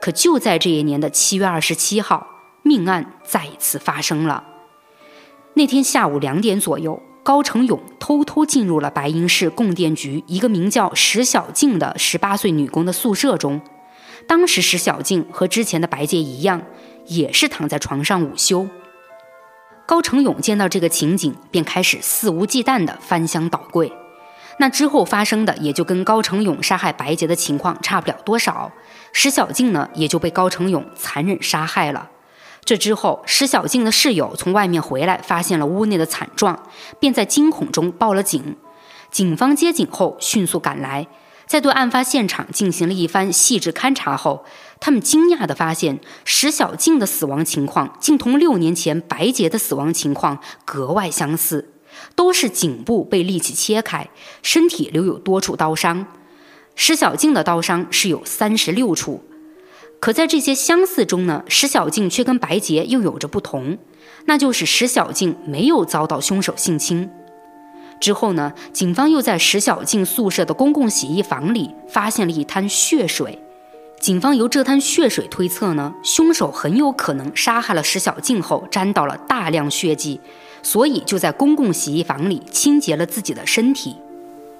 [0.00, 2.26] 可就在这一年的七月二十七号，
[2.64, 4.42] 命案再次发生了。
[5.54, 13.60] 那天下午两点左右，高成勇偷偷进入了白银市供电局一个名叫石小静的十八岁女工的宿舍中。
[14.26, 16.62] 当时石小静和之前的白洁一样，
[17.06, 18.68] 也是躺在床上午休。
[19.86, 23.92] 高成勇见到这个情景，便开始肆无忌惮地翻箱倒柜。
[24.58, 28.70] 那之后发生的，也就跟高成勇杀害白洁的情况差不了多少。
[29.12, 32.10] 石小静呢，也就被高成勇残忍杀害了。
[32.64, 36.68] 这之后，石小静的室友从外面回来，发现了屋内的惨状，
[37.00, 38.56] 便在惊恐中报了警。
[39.10, 41.08] 警方接警后，迅速赶来。
[41.44, 44.44] 在对案发现场进行了一番细致勘查后，
[44.80, 51.74] 他们惊讶地发现，石小静的死亡情况竟同六年前白洁的死亡情况格外相似，
[52.14, 54.08] 都是颈部被利器切开，
[54.42, 56.06] 身体留有多处刀伤。
[56.74, 59.22] 石小静的刀伤是有三十六处，
[60.02, 63.78] 可在这些相似中呢，石小静却跟白洁又有着不同，
[64.24, 67.08] 那就是石小静没有遭到凶手性侵。
[68.00, 73.38] 之后呢，警方又在石小静宿舍的公共洗衣房里发现了一滩血水。
[74.00, 80.20] 警方由这滩血水推测呢，凶手很有可能杀害了石小静后沾到了大量血迹，
[80.64, 83.96] 所以就在公共洗衣房里清洁了自己的身体。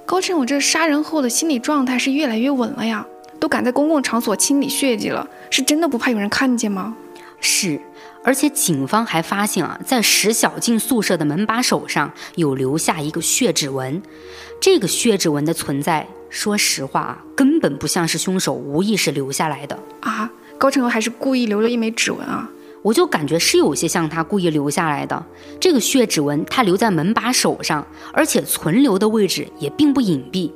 [0.06, 3.04] 高成勇这杀人后的心理状态是越来越稳了呀，
[3.42, 6.94] 都敢在公共场所清理血迹了，是真的不怕有人看见吗？
[7.40, 7.80] 是。
[8.22, 14.00] 而且警方还发现啊，在石小静宿舍的门把手上有留下一个血指纹。
[14.60, 20.30] 这个血指纹的存在，说实话啊，根本不像是凶手无意识留下来的啊。
[20.56, 22.48] 高成勇还是故意留了一枚指纹啊？
[22.82, 25.26] 我就感觉是有些像他故意留下来的。
[25.58, 30.52] 这个血指纹他留在门把手上，而且存留的位置也并不隐蔽。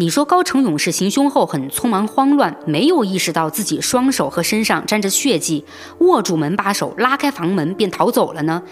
[0.00, 5.66] 你说高成勇是行凶后很匆忙慌乱，没有意识到自己双手和身上沾着血迹，
[5.98, 8.62] 握住门把手拉开房门便逃走了呢？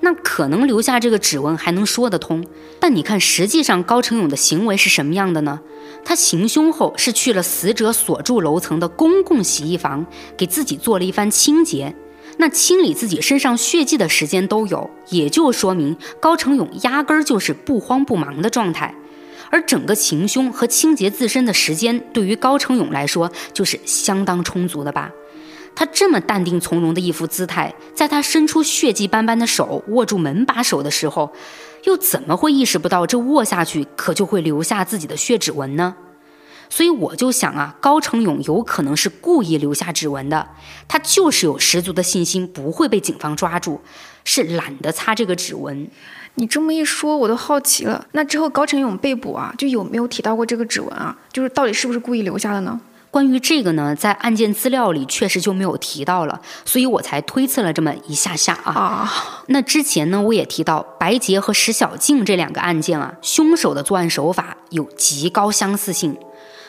[0.00, 2.44] 那可能留下这个指纹还能说得通。
[2.78, 5.60] 但你看，实际上高成勇的行为是什么样的呢？
[6.04, 10.04] 他行凶后是去了死者所住楼层的公共洗衣房，
[10.36, 11.96] 给自己做了一番清洁。
[12.36, 18.94] 那清理自己身上血迹的时间都有，也就说明高成勇压根儿就是不慌不忙的状态。
[19.50, 25.10] 而整个行凶和清洁自身的时间，对于高成勇来说就是相当充足的吧？
[25.76, 31.32] 他这么淡定从容的一副姿态，在他伸出血迹斑斑的手握住门把手的时候，
[31.82, 35.96] 又怎么会意识不到这握下去可就会留下自己的血指纹呢？
[36.70, 40.48] 所以我就想啊，高成勇有可能是故意留下指纹的，
[40.88, 43.80] 他就是有十足的信心不会被警方抓住，
[44.24, 45.90] 是懒得擦这个指纹。
[46.36, 48.06] 你这么一说，我都好奇了。
[48.12, 51.16] 那之后高成勇被捕啊，就有没有提到过这个指纹啊？
[51.32, 52.80] 就是到底是不是故意留下的呢？
[53.10, 58.72] 关于这个呢，在案件资料里确实就没有提到了，所以我才推测了这么一下下啊。
[58.72, 59.12] 啊，
[59.46, 66.18] 那之前呢，我也提到白洁和石小静这两个案件啊，凶手的作案手法有极高相似性。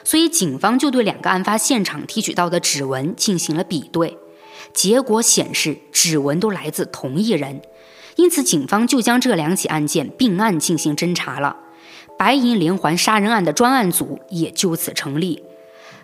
[0.04, 4.20] 所以警方就对两个案发现场提取到的指纹进行了比对，
[4.72, 7.64] 结果显示指纹都来自同一人，
[8.16, 11.58] 因此警方就将这两起案件并案进行侦查了。
[12.18, 15.44] 白银连环杀人案的专案组也就此成立。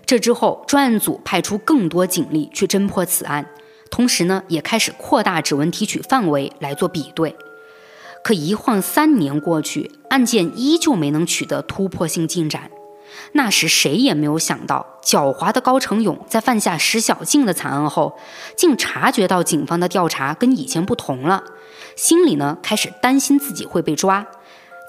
[0.06, 3.46] 这之后，专案组派出更多警力去侦破此案，
[3.90, 7.34] 同时呢，也开始扩大指纹提取范围来做比对。
[8.24, 12.70] 可一晃三年过去，案件依旧没能取得突破性进展。
[13.34, 18.18] 那时谁也没有想到，狡猾的高成勇在犯下石小静的惨案后，
[18.58, 21.44] 竟察觉到警方的调查跟以前不同了，
[22.02, 24.26] 心里呢开始担心自己会被抓。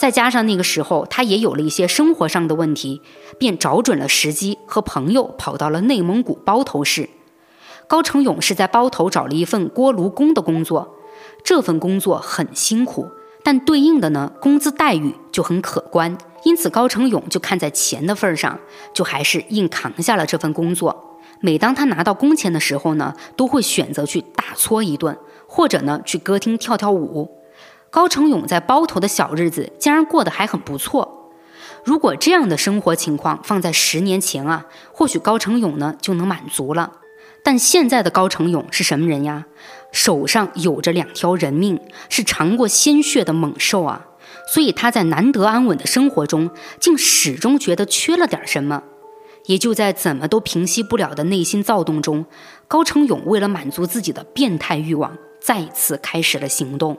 [0.00, 3.02] 再加上那个时候他也有了一些生活上的问题，
[3.38, 7.10] 便找准了时机，和朋友跑到了内蒙古包头市。
[7.86, 10.96] 高成勇是在包头找了一份锅炉工的工作，
[11.44, 13.10] 这份工作很辛苦，
[13.44, 16.16] 但对应的呢工资待遇就很可观。
[16.44, 18.58] 因此，高成勇就看在钱的份上，
[18.94, 21.18] 就还是硬扛下了这份工作。
[21.40, 25.18] 每当他拿到工钱的时候呢，都会选择去大搓一顿，
[25.54, 27.30] 或者呢去歌厅跳跳舞。
[27.90, 31.30] 高成勇在包头的小日子竟然过得还很不错。
[31.84, 36.92] 如果这样的生活情况放在十年前啊，或许高成勇呢就能满足了。
[37.44, 39.44] 但现在的高成勇是什么人呀？
[39.90, 41.78] 手上有着两条人命，
[42.08, 44.06] 是尝过鲜血的猛兽啊！
[44.54, 46.48] 所以他在难得安稳的生活中，
[46.80, 48.84] 竟始终觉得缺了点什么。
[49.46, 52.24] 也就在怎么都平息不了的内心躁动中，
[52.68, 56.98] 高成勇为了满足自己的变态欲望，再次开始了行动。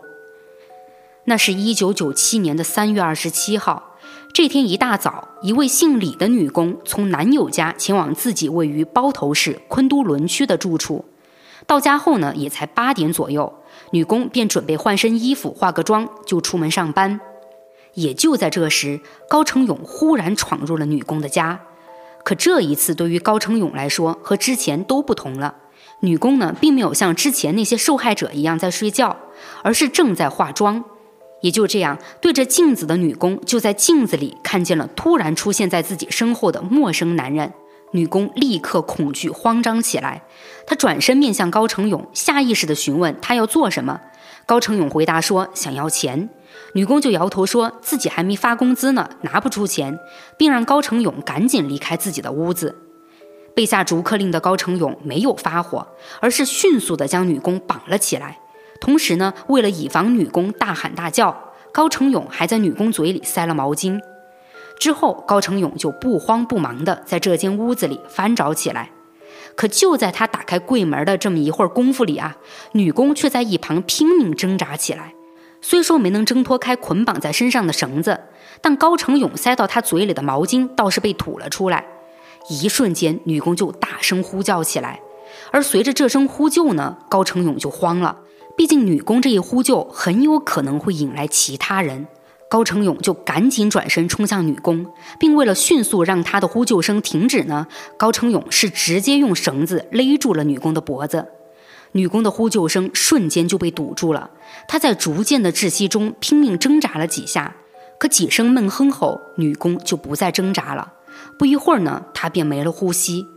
[1.25, 3.95] 那是一九九七年的三月二十七号，
[4.33, 11.05] 这天一大早，一位姓李的女工从男友家前往自己位于包头市昆都仑区的住处。
[11.65, 13.53] 到家后呢，也才八点左右，
[13.91, 17.21] 女工便准备换身衣服、化个妆，就出门上班。
[17.93, 21.61] 也就在这时，高成勇忽然闯入了女工的家。
[22.25, 25.55] 可这一次，对于高成勇来说，和之前都不同了。
[26.03, 29.15] 女工呢，并没有像之前那些受害者一样在睡觉，
[29.63, 30.83] 而是正在化妆。
[31.41, 37.53] 也就这样，对着镜子的女工就在镜子里看见了突然出现在自己身后的陌生男人。
[37.91, 40.23] 女工立刻恐惧慌张起来，
[40.67, 44.01] 她转身面向高成勇，下意识地询问他要做什么。
[44.45, 46.29] 高成勇回答说：“想要钱。”
[46.75, 49.97] 女工就摇头说自己还没发工资呢，拿不出钱，
[50.37, 52.75] 并让高成勇赶紧离开自己的屋子。
[53.55, 55.87] 被下逐客令的高成勇没有发火，
[56.19, 58.39] 而是迅速地将女工绑了起来。
[58.79, 63.99] 同时呢，为了以防女工大喊大叫，高成勇还在女工嘴里塞了毛巾。
[64.79, 68.89] 之后，高成勇就不慌不忙地在这间屋子里翻找起来。
[69.55, 72.37] 可就在他打开柜门的这么一会儿功夫里啊，
[72.71, 75.13] 女工却在一旁拼命挣扎起来。
[75.61, 78.19] 虽说没能挣脱开捆绑在身上的绳子，
[78.61, 81.85] 但高成勇塞到他嘴里的毛巾倒是被吐了出来。
[82.49, 84.99] 一瞬间，女工就大声呼叫起来，
[85.51, 88.17] 而随着这声呼救呢，高成勇就慌了。
[88.55, 92.07] 毕竟女工这一呼救很有可能会引来其他人，
[92.49, 94.85] 高成勇就赶紧转身冲向女工，
[95.19, 97.67] 并为了迅速让她的呼救声停止呢，
[97.97, 101.29] 高成勇是直接用绳子勒住了女工的脖子。
[101.93, 104.29] 女工的呼救声瞬间就被堵住了，
[104.67, 107.55] 她在逐渐的窒息中拼命挣扎了几下，
[107.99, 110.93] 可几声闷哼后，女工就不再挣扎了。
[111.43, 113.27] 不一会儿呢，她便没了呼吸。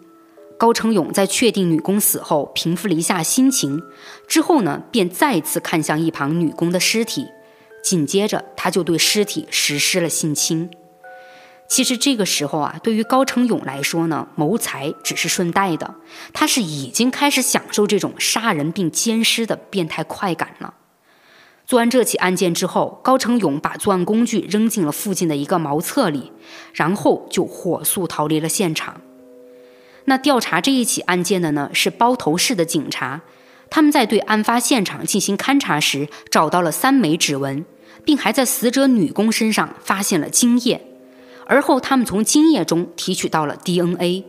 [0.57, 3.83] 高成勇在确定女工死后，平复了一下心情
[4.29, 7.27] 之后呢，便再次看向一旁女工的尸体，
[7.83, 10.71] 紧接着他就对尸体实施了性侵。
[11.67, 15.97] 其实这个时候啊，对于高成勇来说呢，谋财只是顺带的，
[16.33, 20.75] 他是已经开始享受这种杀人并奸尸的变态快感了。
[21.67, 26.31] 做完这起案件之后，高成勇把作案工具扔进了附近的一个茅厕里，
[26.73, 29.01] 然后就火速逃离了现场。
[30.05, 33.23] 那调查这一起案件的呢是包头市的警察，
[33.69, 37.65] 他们在对案发现场进行勘查时，找到了三枚指纹，
[38.05, 40.81] 并还在死者女工身上发现了精液。
[41.47, 44.25] 而后他们从精液中提取到了 DNA，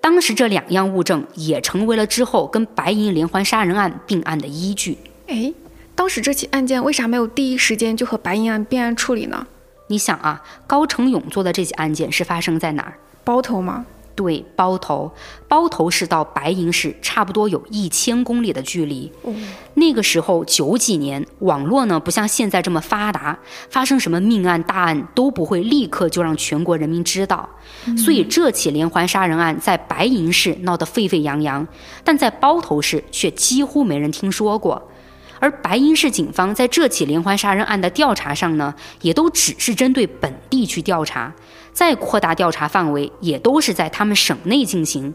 [0.00, 4.98] 当时这两样物证也成为了之后跟白银连环杀人案并案的依据。
[5.28, 5.54] 哎。
[5.94, 9.46] 当时这起案件为啥没有第一时间就和白银案并案处理呢？
[9.88, 12.98] 你想啊，高成勇做的这起案件是发生在哪儿？
[13.22, 13.86] 包头吗？
[14.16, 15.12] 对，包头，
[15.48, 19.10] 包头市到白银市差不多有一千公里的距离。
[19.74, 23.36] 那个时候九几年，网络呢不像现在这么发达，
[23.68, 27.48] 发生什么命案大案都不会立刻就让全国人民知道。
[27.96, 31.66] 所以这起连环杀人案在白银市闹得沸沸扬扬，
[32.04, 34.90] 但在包头市却几乎没人听说过。
[35.44, 41.34] 而白银市警方在这起连环杀人案的调查上呢，也都只是针对本地去调查，
[41.70, 45.14] 再扩大调查范围也都是在他们省内进行。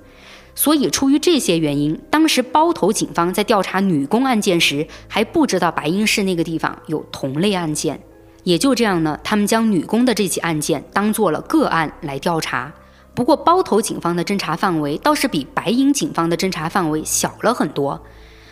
[0.53, 7.99] 所以，出于这些原因，当时包头警方在调查女工案件时，还不知道白银市那个地方有同类案件。
[8.43, 12.71] 也就这样呢，他们将女工的这起案件当做了个案来调查。
[13.15, 17.99] 不过，包头警方的侦查范围倒是比白银警方的侦查范围小了很多。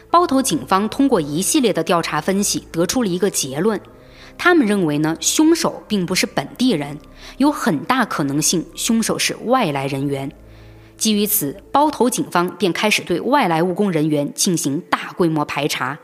[0.10, 3.80] 包头警方通过一系列的调查分析，得出了一个结论。
[4.38, 6.98] 他们认为呢，凶手并不是本地人，
[7.38, 10.32] 有很大可能性凶手是外来人员。
[10.96, 16.00] 基于此，包头警方便开始对外来务工人员进行大规模排查。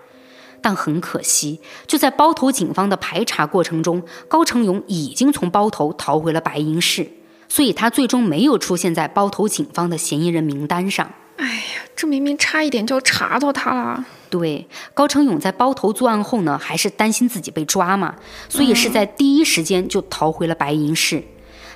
[0.61, 7.09] 但很可惜，就在包头警方的排查过程中，高成勇已经从包头逃回了白银市，
[7.49, 11.11] 所以他最终没有出现在包头警方的嫌疑人名单上。
[11.38, 14.05] 哎呀，这明明差一点就查到他了。
[14.29, 18.15] 对，高成勇在包头作案后呢，还是担心自己被抓嘛，
[18.49, 21.23] 所以是在第一时间就逃回了白银市。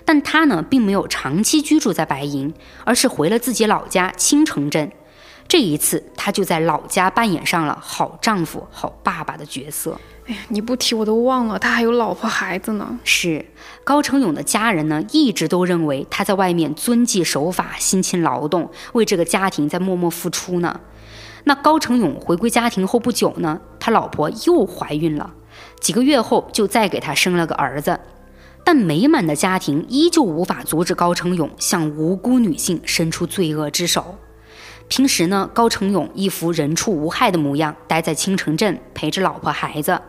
[0.05, 2.53] 但他呢，并没有长期居住在白银，
[2.83, 4.91] 而是回了自己老家青城镇。
[5.47, 9.97] 这一次，他就在老家扮演上了好丈夫、好爸爸的角色。
[10.25, 12.99] 哎呀，你不提我都忘了，他还有老婆孩子呢。
[13.05, 13.45] 是
[13.85, 20.81] 高成勇的家人呢，一直都认为他在外面遵纪守法、辛勤劳动，为这个家庭在默默付出呢。
[21.45, 25.33] 那高成勇回归家庭后不久呢，他老婆又怀孕了，
[25.79, 27.97] 几个月后就再给他生了个儿子。
[28.65, 34.17] 但美满的家庭依旧无法阻止高成勇向无辜女性伸出罪恶之手。
[34.87, 39.99] 平时呢，高成勇一副人畜无害的模样，待在青城镇陪着老婆孩子。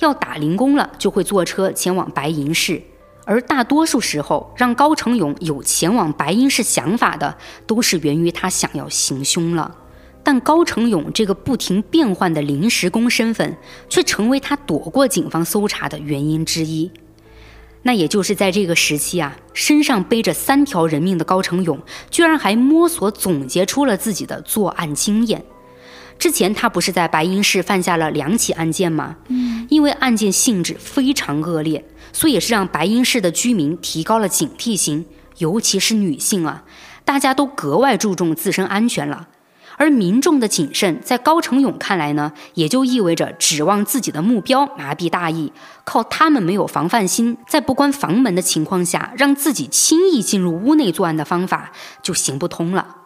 [0.00, 2.80] 要打零工了，就会坐车前往白银市，
[3.24, 9.74] 而大多数时候，让高成勇有前往白银市想法的，都是源于他想要行凶了。
[10.22, 13.56] 但高成勇这个不停变换的临时工身份，
[13.88, 16.90] 却成为他躲过警方搜查的原因之一。
[17.82, 25.44] 那也就是在这个时期啊，身上背着三条人命的高成勇，居然还摸索总结出了自己的作案经验。
[26.18, 29.16] 之前他不是在白银市犯下了两起案件吗？
[29.28, 35.06] 嗯，因为案件性质非常恶劣，所以也是让白银市的居民提高了警惕性，
[35.38, 36.64] 尤其是女性啊，
[37.04, 39.28] 大家都格外注重自身安全了。
[39.78, 45.52] 而民众的谨慎，在高成勇看来呢，也就意味着指望自己的目标麻痹大意，
[45.84, 51.72] 靠他们没有防范心，在不关房门的情况下，让自己轻易进入屋内作案的方法
[52.02, 52.96] 就行不通了。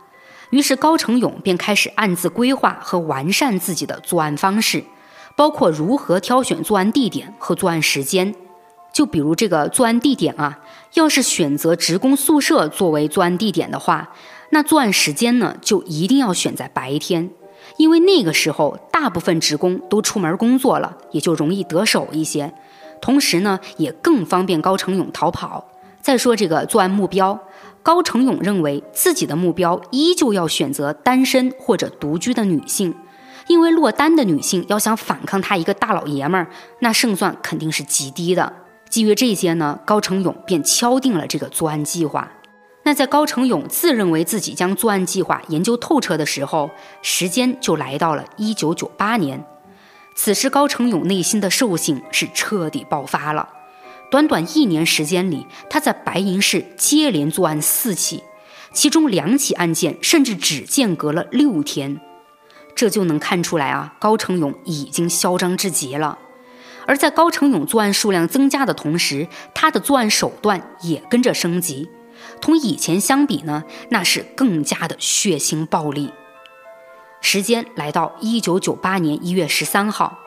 [0.51, 4.85] 于是高成勇便开始暗自规划和完善自己的作案方式，
[5.37, 8.35] 包括如何挑选作案地点和作案时间。
[8.93, 10.59] 就比如这个作案地点啊，
[10.95, 14.11] 要是选择职工宿舍作为作案地点的话，
[14.55, 17.31] 那作案时间呢就一定要选在白天，
[17.79, 22.53] 因为那个时候大部分职工都出门工作了，也就容易得手一些。
[23.01, 25.69] 同时呢，也更方便高成勇逃跑。
[26.03, 27.41] 再说这个作案目标。
[27.83, 32.95] 高成勇认为自己的目标依旧要选择单身或者独居的女性，
[33.49, 36.47] 因为落单的女性要想反抗他一个大老爷们儿，
[36.79, 38.53] 那胜算肯定是极低的。
[38.89, 42.31] 基于这些呢，高成勇便敲定了这个作案计划。
[42.85, 46.71] 那在高成勇自认为自己将作案计划研究透彻的时候，
[47.01, 49.45] 时间就来到了一九九八年。
[50.15, 53.49] 此时高成勇内心的兽性是彻底爆发了。
[54.11, 58.23] 短短一年时间里，他在白银市接连作案四起，
[58.75, 61.99] 其中两起案件甚至只间隔了六天，
[62.75, 66.19] 这就能看出来啊，高成勇已经嚣张至极了。
[66.85, 71.89] 而在高成勇作案数量增加的同时，他的作案手段也跟着升级，
[72.41, 76.13] 同以前相比呢，那是更加的血腥暴力。
[77.21, 80.19] 时间来到一九九八年一月十三号，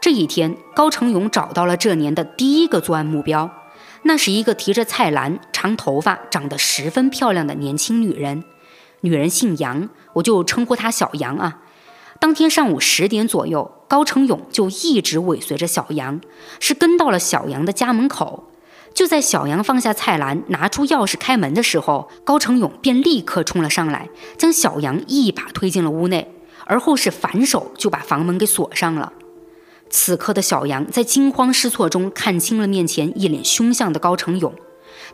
[0.00, 3.50] 这一天，高成勇找到了这年的第一个作案目标。
[4.02, 8.42] 那是一个提着菜篮、长头发、长得十分漂亮的年轻女人。
[9.02, 11.60] 女人姓杨，我就称呼她小杨啊。
[12.18, 16.20] 当天上午十点左右，高成勇就一直尾随着小杨，
[16.58, 18.49] 是跟到了小杨的家门口。
[18.92, 26.34] 就在小杨放下菜篮，拿出钥匙开门的时候，高成勇便立刻冲了上来，将小杨一把推进了屋内，
[26.66, 29.12] 而后是反手就把房门给锁上了。
[29.88, 34.54] 此刻的小杨在惊慌失措中看清了面前一脸凶相的高成勇，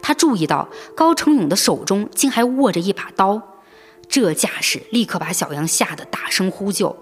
[0.02, 3.40] 他注意到高成勇的手中竟还握着一把刀，
[4.08, 6.96] 这架势立刻把小杨吓得大声呼救。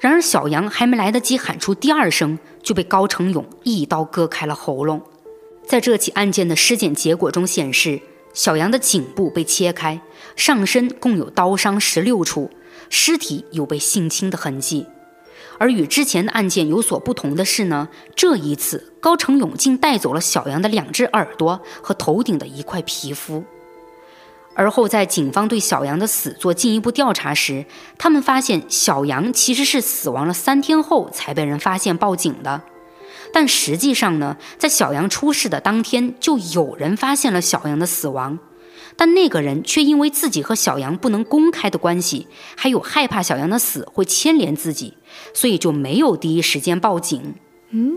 [0.00, 5.02] 然而小杨还没来得及喊出第二声，就被高成勇一刀割开了喉咙。
[5.70, 8.00] 在这起案件的尸检结果中显示，
[8.34, 10.00] 小杨的颈部被切开，
[10.34, 12.50] 上身共有刀伤十六处，
[12.88, 14.84] 尸体有被性侵的痕迹。
[15.58, 23.44] 而与之前的案件有所不同的是呢，这一次高成勇竟带走了小杨的两只耳朵和头顶的一块皮肤。
[24.56, 27.64] 而后在警方对小杨的死做进一步调查时，
[27.96, 32.60] 他们发现小杨其实是死亡了三天后才被人发现报警的。
[33.32, 38.38] 但实际上呢，在小杨出事的当天，就有人发现了小杨的死亡。
[38.96, 42.26] 但那个人却因为自己和小杨不能公开的关系，
[42.56, 44.94] 还有害怕小杨的死会牵连自己，
[45.32, 47.34] 所以就没有第一时间报警。
[47.70, 47.94] 嗯，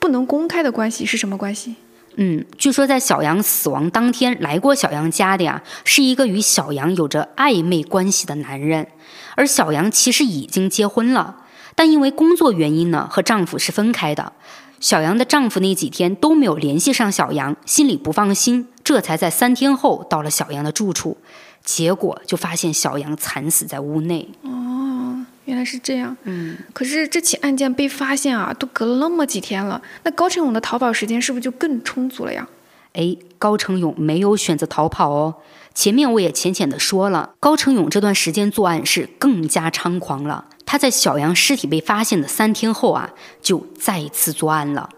[0.00, 1.76] 不能公开的关系是什么关系？
[2.16, 8.88] 嗯，据说在小杨死亡当天来过小杨家的呀，是一个与小杨有着暧昧关系的男人，
[9.36, 11.44] 而小杨其实已经结婚了，
[11.76, 14.32] 但因为工作原因呢，和丈夫是分开的。
[14.80, 21.16] 小杨的丈夫那几天都没有联系上小杨，心里不放心，这才在三天后到了小杨的住处，
[21.64, 24.28] 结果就发现小杨惨死在屋内。
[24.42, 26.16] 哦，原来是这样。
[26.24, 32.46] 嗯，可是这起案件被发现啊，都隔了那么几天了，那高成勇的逃跑时间是不是就更充足了呀？
[32.92, 35.34] 哎，高成勇没有选择逃跑哦。
[35.74, 40.46] 前面我也浅浅的说了，高成勇这段时间作案是更加猖狂了。
[40.66, 44.90] 他在小杨尸体被发现的三天后啊，就再一次作案了。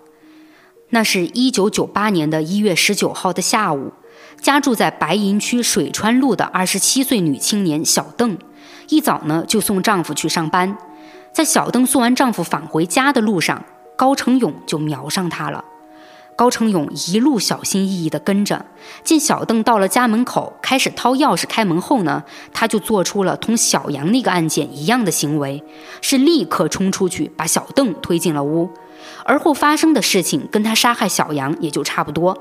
[0.89, 3.93] 那是一九九八年的一月十九号的下午，
[4.41, 8.39] 家住在白银区水川路的二十七岁女青年小邓，
[8.89, 10.77] 一早呢就送丈夫去上班。
[11.35, 13.63] 在小邓送完丈夫返回家的路上，
[13.95, 15.63] 高成勇就瞄上她了。
[16.39, 18.65] 高成勇一路小心翼翼地跟着，
[19.03, 22.23] 见小邓到了家门口，开始掏钥匙开门后呢，
[22.53, 25.65] 他就做出了同小杨那个案件一样的行为，
[26.01, 28.71] 是立刻冲出去把小邓推进了屋。
[29.25, 32.39] 而后发生的事情跟他杀害小杨也就差不多。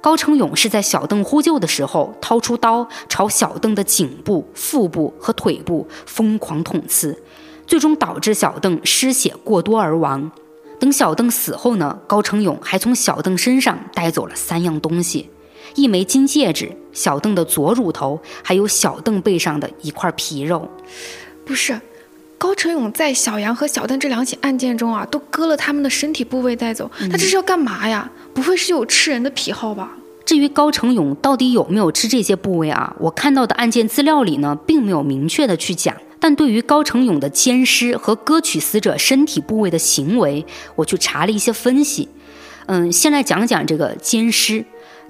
[0.00, 7.22] 高成勇是在小邓呼救的时候，掏出刀朝小邓的颈部、腹部和腿部疯狂捅刺，
[7.66, 10.32] 最终导致小邓失血过多而亡。
[10.78, 15.30] 等小邓死后呢，高成勇还从小邓身上带走了三样东西：
[15.74, 20.68] 一枚金戒指、小邓的左乳头，还有小邓背上的一块皮肉。
[21.46, 21.80] 不是，
[22.36, 28.10] 高成勇在小杨和小邓这两起案件中啊，都割了他们的身体部位带走，他这是要干嘛呀？
[28.34, 29.92] 不会是有吃人的癖好吧？
[30.26, 35.94] 至于高成勇到底有没有吃这些部位啊，我看到的案件资料里呢，并没有明确的去讲。
[36.24, 42.08] 但对于高成勇的奸尸和割取死者身体部位的行为，我去查了一些分析。
[42.64, 44.64] 嗯，先来讲讲这个奸尸。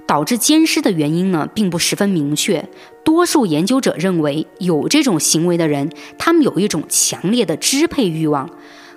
[0.05, 2.67] 导致奸尸的原因呢，并不十分明确。
[3.05, 5.89] 多数研究者认为，有这种行为的人，
[6.19, 8.49] 他们有一种强烈的支配欲望。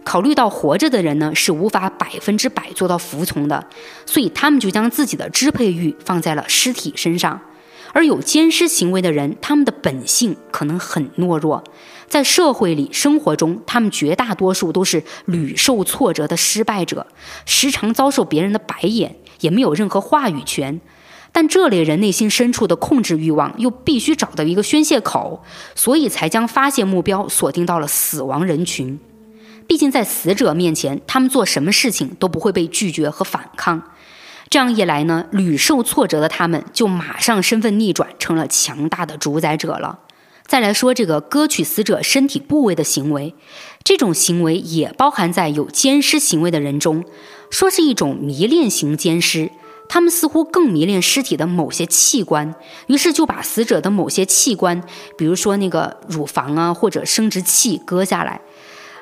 [0.04, 3.64] 考虑到活着的人呢，是无法百分之百做到服从的，
[4.04, 7.40] 所以他们就将自己的支配欲放在了尸体身上。
[7.92, 11.64] 而有奸尸行为的人，他们的本性可能很懦弱。
[12.08, 17.06] 在社会里、生活中，他们绝大多数都是屡受挫折的失败者，
[17.44, 20.80] 时常遭受别人的白眼，也没有任何话语权。
[21.30, 28.98] 但这类人内心深处的控制欲望又必须找到一个宣泄口，所以才将发泄目标锁定到了死亡人群。
[29.66, 33.82] 毕竟在死者面前，他们做什么事情都不会被拒绝和反抗。
[34.50, 40.00] 这样一来呢，屡受挫折的他们就马上身份逆转，成了强大的主宰者了。
[40.46, 43.34] 再来说这个割取死者身体部位的行为，
[43.84, 47.04] 这种行为也包含在有奸尸行为的人中，
[47.50, 49.50] 说是一种迷恋型奸尸，
[49.90, 52.54] 他们似乎更迷恋尸体的某些器官，
[52.86, 54.82] 于是就把死者的某些器官，
[55.18, 58.40] 比如说那个乳房啊或者生殖器割下来。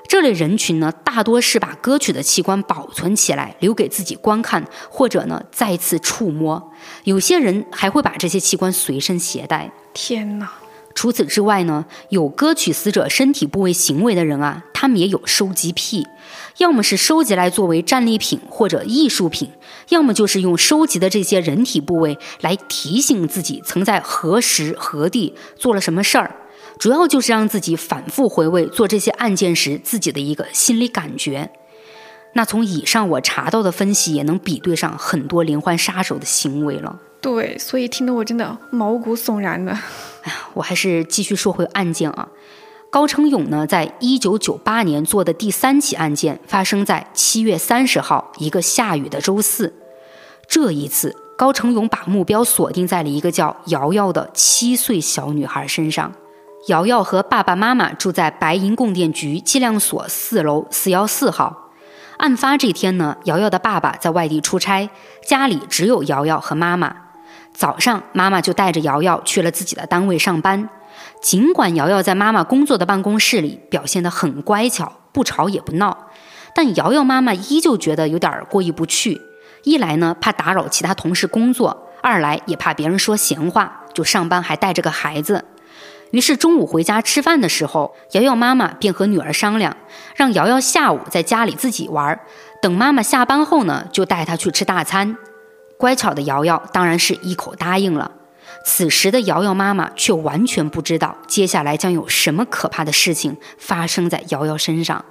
[0.08, 6.72] 这类人群呢，大多是把割取的器官保存起来，留给自己观看，或者呢再次触摸。
[7.04, 9.72] 有些人还会把这些器官随身携带。
[9.92, 10.50] 天哪！
[10.94, 16.06] 除此之外呢，有割取死者身体部位行为的人啊，他们也有收集癖，
[16.56, 19.50] 要么是收集来作为战利品或者艺术品，
[19.90, 26.34] 要么就是用收集的这些人体部位来提醒自己曾在何时何地做了什么事儿。
[26.78, 31.50] 主要就是让自己反复回味做这些案件时自己的一个心理感觉。
[32.34, 36.98] 那从以上我查到的分析，也能比对上很多连环杀手的行为了。
[37.22, 39.72] 对，所以听得我真的毛骨悚然的。
[39.72, 42.28] 哎呀，我还是继续说回案件啊。
[42.90, 49.72] 高成勇呢，在一九九八年做的第三起案件，发生在七月三十号一个下雨的周四。
[50.46, 56.12] 这一次，高成勇把目标锁定在了一个叫瑶瑶的七岁小女孩身上。
[56.66, 61.70] 瑶瑶和爸爸妈妈住在白银供电局计量所四楼四幺四号。
[62.16, 64.90] 案发这天呢，瑶瑶的爸爸在外地出差，
[65.24, 66.96] 家里只有瑶瑶和妈妈。
[67.52, 70.68] 早上，妈妈就带着瑶瑶去了自己的单位上班。
[71.20, 76.08] 尽管瑶瑶在妈妈工作的办公室里表现得很乖巧，不吵也不闹，
[76.52, 79.20] 但瑶瑶妈妈依旧觉得有点过意不去。
[79.62, 81.70] 一来呢，怕打扰其他同事工作；
[82.02, 85.44] 二来也怕别人说闲话，就上班还带着个孩子。
[86.16, 89.76] 于是中午回家吃饭的时候，瑶瑶妈妈便和女儿商量，
[90.14, 92.18] 让瑶瑶下午在家里自己玩，
[92.62, 95.18] 等妈妈下班后呢，就带她去吃大餐。
[95.76, 98.12] 乖巧的瑶瑶当然是一口答应了。
[98.64, 105.04] 此时的瑶瑶妈妈却完全不知道接下来将有什么可怕的事情发生在瑶瑶身上。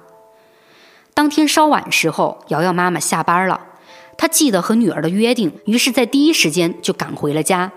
[1.14, 3.60] 当天稍晚时候，瑶瑶妈妈下班了，
[4.18, 7.70] 她记得和女儿的约定，于是，在第一时间就赶回了家。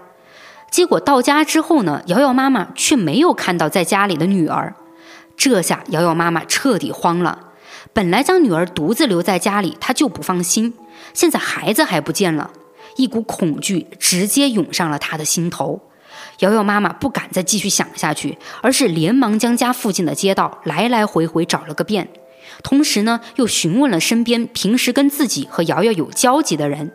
[0.70, 4.76] 结果到家之后呢，瑶瑶妈妈却没有看到在家里的女儿。
[5.36, 7.48] 这下瑶瑶妈妈彻底慌了。
[7.94, 10.74] 本来将女儿独自留在家里，她就不放心。
[11.14, 12.52] 现在孩子还不见了，
[12.98, 15.82] 一股恐惧直接涌上了她的心头。
[16.40, 22.10] 瑶瑶妈妈不敢再继续想下去，而是连忙将家附近的街道来来回回找了个遍，
[22.62, 26.92] 同时呢，又询问了身边平时跟自己和瑶瑶有交集的人，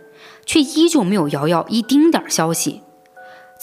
[0.47, 2.83] 却依旧没有瑶瑶一丁点消息。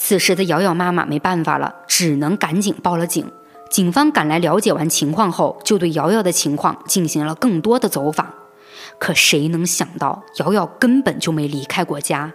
[0.04, 3.24] 此时的瑶瑶妈妈没办法了，只能赶紧报了警。
[3.70, 8.28] 警方赶来了解完情况后，就对瑶瑶的情况进行了更多的走访。
[8.98, 12.32] 可谁能想到，瑶瑶根本就没离开过家。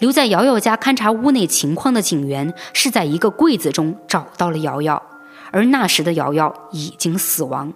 [0.00, 5.02] 留在瑶瑶家勘察屋内情况的警员是在一个柜子中找到了瑶瑶，
[5.50, 7.72] 而那时的瑶瑶已经死亡。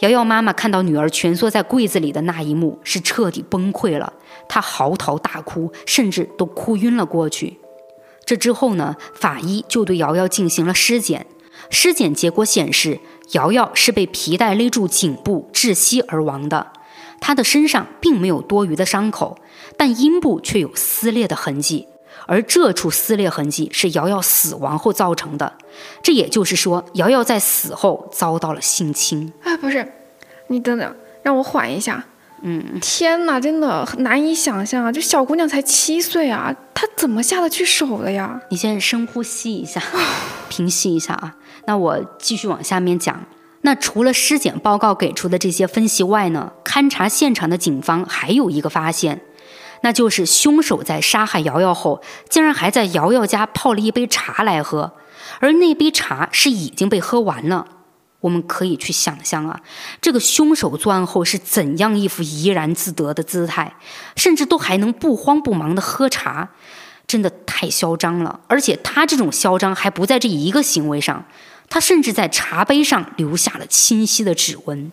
[0.00, 4.14] 瑶瑶妈妈看到女儿蜷缩在柜子里的那一幕，是彻底崩溃了。
[4.48, 7.58] 她嚎啕大哭，甚至都哭晕了过去。
[8.24, 11.26] 这之后呢，法医就对瑶瑶进行了尸检，
[11.70, 13.00] 尸检结果显示，
[13.32, 16.72] 瑶瑶是被皮带勒住颈部窒息而亡的。
[17.20, 19.38] 她的身上并没有多余的伤口，
[19.76, 21.88] 但阴部却有撕裂的痕迹，
[22.26, 25.54] 而这处撕裂痕迹是瑶瑶死亡后造成的。
[26.02, 29.32] 这也就是说，瑶瑶在死后遭到了性侵。
[29.42, 29.90] 啊，不是，
[30.48, 32.04] 你等等，让我缓一下。
[32.46, 34.92] 嗯，天哪，真的难以想象啊！
[34.92, 38.38] 这小姑娘才七岁啊，她怎么下得去手的呀？
[38.50, 39.80] 你先深呼吸一下，
[40.50, 41.36] 平息一下啊。
[41.64, 43.24] 那我继续往下面讲。
[43.62, 49.22] 那除了尸检报告给出的这些分析外呢，勘察现场的警方还有一个发现，
[49.80, 54.92] 那就是凶手在杀害瑶瑶后，竟然还在瑶瑶家泡了一杯茶来喝，
[55.40, 57.68] 而那杯茶是已经被喝完了。
[58.24, 59.60] 我们可以去想象啊，
[60.00, 63.76] 这个凶手作案后是怎样一副怡然自得的姿态，
[64.16, 66.48] 甚至都还能不慌不忙的喝茶，
[67.06, 68.40] 真的太嚣张了。
[68.48, 71.22] 而且他这种嚣张还不在这一个行为上，
[71.68, 74.90] 他甚至在茶杯上留下了清晰的指纹。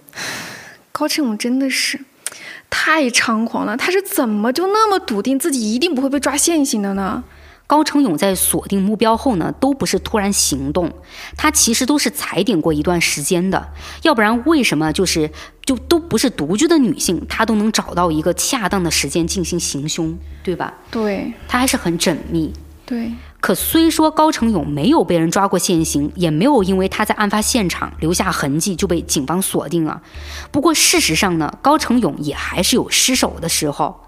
[0.92, 2.04] 高振勇真的是
[2.70, 7.24] 太猖狂了，他是怎么就那么笃定自己一定不会被抓现行的呢？
[7.72, 10.92] 高成勇在锁定目标后呢，都不是突然行动，
[11.38, 13.70] 他其实都是踩点过一段时间的。
[14.02, 15.32] 要不然为什么就是
[15.64, 20.74] 就都不是独居的女性，她都能找到一个恰当的时间进行行凶，对吧？
[20.92, 22.52] 对，他还是很缜密。
[22.86, 23.10] 对。
[23.40, 30.02] 可虽说高成勇没有被人抓过现行，也没有因为他在案发现场留下痕迹就被警方锁定了。
[30.52, 34.02] 不过事实上呢，高成勇也还是有失手的时候。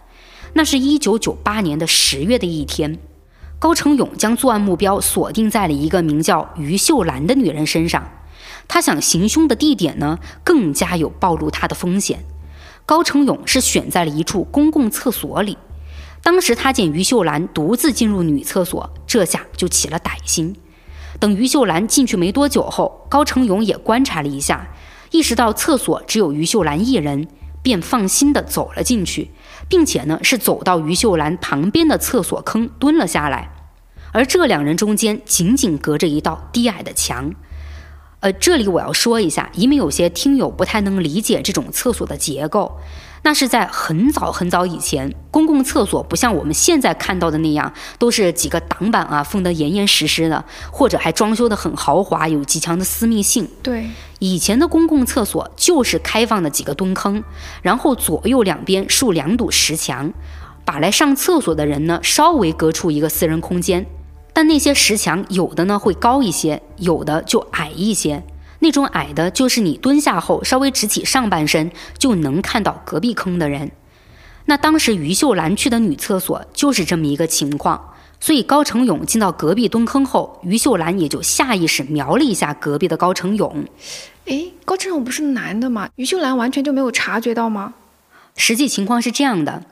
[0.52, 3.00] 那是一九九八年的十月的一天。
[3.64, 8.12] 高成勇将作案目标锁定在了一个名叫于秀兰的女人身上，
[8.68, 12.26] 他想行凶的地点呢，更加有暴露他的风险。
[12.86, 15.58] 高成勇是选在了一处公共厕所里，
[16.22, 20.58] 当时他见于秀兰独自进入女厕所，这下就起了歹心。
[21.18, 24.68] 等于秀兰进去没多久后，高成勇也观察了一下，
[25.12, 27.30] 意识到厕所只有于秀兰一人，
[27.62, 29.32] 便放心地走了进去，
[29.70, 33.52] 并且呢是走到于秀兰旁边的厕所坑蹲了下来。
[34.14, 37.34] 而这两人中间仅仅隔着一道低矮的墙。
[38.22, 42.80] 呃，这里我要说一下，以免有些听友不太能理解这种厕所的结构。
[43.26, 53.50] 那是在很早很早以前，公共厕所不像我们现在看到的那样，都是几个挡板啊封得严严实实的，或者还装修得很豪华，有极强的私密性。
[53.62, 53.88] 对，
[54.20, 57.24] 以前的公共厕所就是开放的几个蹲坑，
[57.62, 60.14] 然后左右两边竖两堵石墙，
[60.64, 63.86] 把来上厕所的人呢稍微隔出一个私人空间。
[64.34, 68.24] 但那些石墙有的呢会高一些，有的就矮一些。
[68.60, 73.72] 那种矮的，就是你蹲下后稍微直起上半身就能看到隔壁坑的人。
[74.46, 77.90] 那当时于秀兰去的女厕所就是这么一个情况。
[78.20, 83.66] 所以高成勇进到隔壁蹲坑后，于秀兰也就下意识瞄了一下隔壁的高成勇。
[84.28, 85.90] 哎，高成勇不是男的吗？
[85.98, 87.74] 于秀兰完全就没有察觉到吗？
[88.38, 89.64] 实际情况是这样的。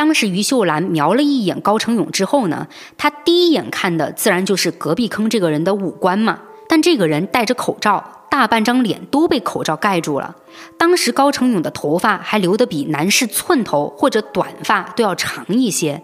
[0.00, 6.40] 当时于秀兰瞄了一眼高成勇之后呢，她第一眼看的自然就是隔壁坑这个人的五官嘛。
[6.66, 10.34] 但这个人戴着口罩，大半张脸都被口罩盖住了。
[10.78, 16.02] 当时高成勇的头发还留得比男士寸头或者短发都要长一些。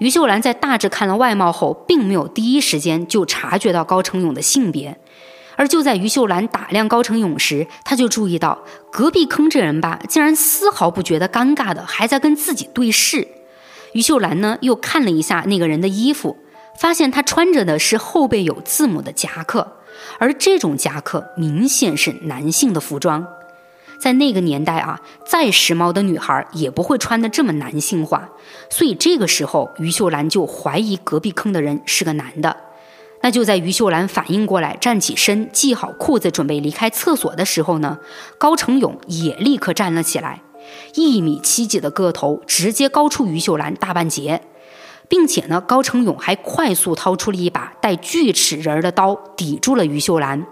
[0.00, 5.00] 于秀兰在大致看了外貌后，并没有第一时间就察觉到高成勇的性别。
[5.60, 13.28] 而就在于秀兰打量高成勇时，他就注意到隔壁坑这人吧，竟然丝毫不觉得尴尬的，还在跟自己对视。
[13.92, 16.38] 于秀兰呢，又看了一下那个人的衣服，
[16.78, 19.76] 发现他穿着的是后背有字母的夹克，
[20.18, 23.26] 而这种夹克明显是男性的服装。
[24.00, 28.30] 在那个年代啊，再时髦的女孩也不会穿的这么男性化，
[28.70, 32.56] 所以这个时候于秀兰就怀疑隔壁坑的人是个男的。
[33.22, 37.98] 那就在于秀兰反应过来，站起身，系好裤子，准备离开厕所的时候呢，
[38.38, 40.42] 高成勇也立刻站了起来，
[40.94, 44.40] 一米七几的个头直接高出于秀兰大半截，
[45.06, 50.46] 并且呢，高成勇还快速掏出了一把带锯齿人的刀，抵住了于秀兰。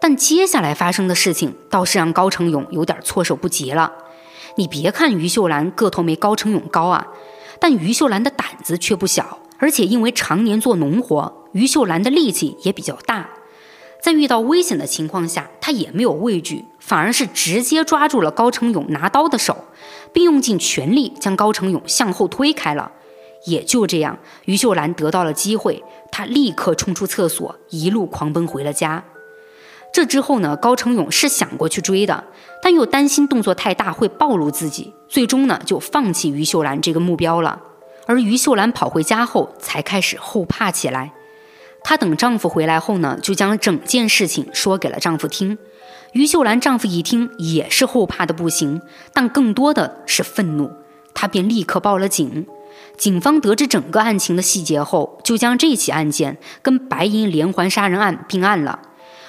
[0.00, 3.92] 但接下来发生的事情倒是让高成勇有点措手不及了。
[4.56, 7.06] 你别看于秀兰个头没高成勇高啊，
[7.60, 11.43] 但于秀兰的胆子却不小，而且因为常年做农活。
[11.54, 13.30] 于秀兰的力气也比较大，
[14.02, 19.64] 在遇到危险的情况下，她也没有畏惧，反而是直接抓住了高成勇拿刀的手，
[20.12, 22.92] 并用尽全力将高成勇向后推开了。
[23.46, 29.04] 也就这样，于秀兰得到了机会，她立刻冲出厕所，一路狂奔回了家。
[29.92, 32.24] 这之后呢，高成勇是想过去追的，
[32.60, 37.60] 但又担心动作太大会暴露自己，最终呢就放弃于秀兰这个目标了。
[38.06, 41.12] 而于秀兰跑回家后，才开始后怕起来。
[41.84, 45.56] 她等丈夫回来后呢，就将整件事情说给了丈夫听。
[46.12, 48.80] 于秀兰丈夫一听也是后怕的不行，
[49.12, 50.70] 但更多的是愤怒，
[51.12, 52.46] 他便立刻报了警。
[52.96, 58.80] 警方得知整个案情的细节后，就将这起案件跟白银连环杀人案并案了。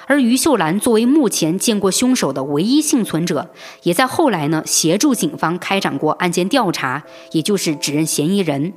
[0.06, 3.50] 而于秀兰作为目前见过凶手的唯一幸存者，
[3.82, 7.02] 也在后来呢协助警方开展过案件调查，
[7.32, 8.72] 也就是指认嫌疑人。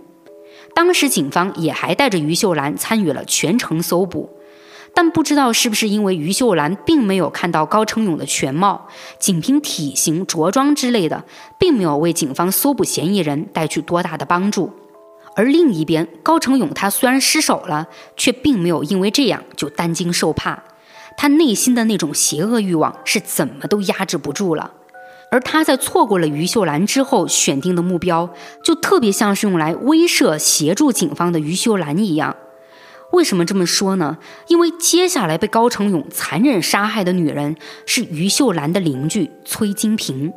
[0.73, 4.29] 当时警方也还带着于秀兰参与了全程搜捕，
[4.93, 8.87] 但不知道是不是因为于秀兰并没有看到高成勇的全貌，
[9.19, 11.25] 仅凭体型、着装之类的，
[11.59, 14.71] 并没有为警方搜捕嫌疑人带去多大的帮助。
[15.35, 20.63] 而另一边，高成勇他虽然失手了，却并没有因为这样就担惊受怕，
[21.17, 24.73] 他内心的那种邪恶欲望是怎么都压制不住了。
[25.31, 32.35] 而他在错过了于秀兰之后选定的目标，就特别像是用来威慑、协助警方的于秀兰一样。
[33.11, 34.17] 为什么这么说呢？
[34.47, 37.55] 因为接下来被高成勇残忍杀害的女人
[37.85, 40.31] 是于秀兰的邻居崔金平。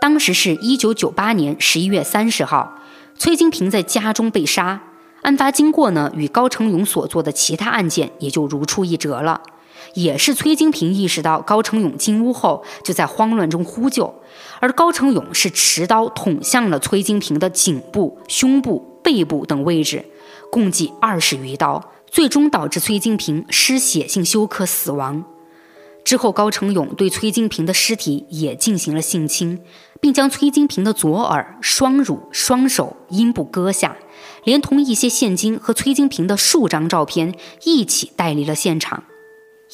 [0.00, 2.78] 当时是一九九八年十一月三十号，
[3.16, 4.82] 崔金平在家中被杀。
[5.22, 9.40] 案发经过呢，与高成勇所做的其他案件也就如出一辙了。
[9.94, 14.14] 也是崔金平意识到高成勇进屋后，就在慌乱中呼救，
[14.60, 20.04] 而高成勇是持刀捅向了崔金平的颈部、胸部、背部等位置，
[20.50, 25.24] 共计二十余刀，最终导致崔金平失血性休克死亡。
[26.04, 29.60] 之后，高成勇对崔金平的尸体也进行了性侵，
[30.02, 33.96] 并将崔金平的左耳、双乳、双手、阴部割下，
[34.44, 39.04] 连同一些现金和崔金平的数张照片一起带离了现场。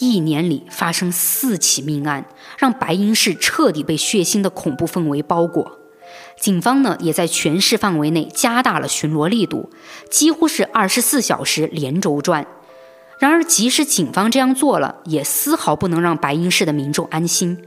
[0.01, 2.25] 一年里发生四起命案，
[2.59, 5.79] 让白银市彻底被血腥的恐怖氛围包裹。
[6.41, 9.71] 警方呢也在全市范围内加大了巡逻力度，
[10.11, 12.47] 几乎是二十四小时连轴转。
[13.19, 17.63] 然而，即使警方这样做了，也丝毫不能让白银市的民众安心。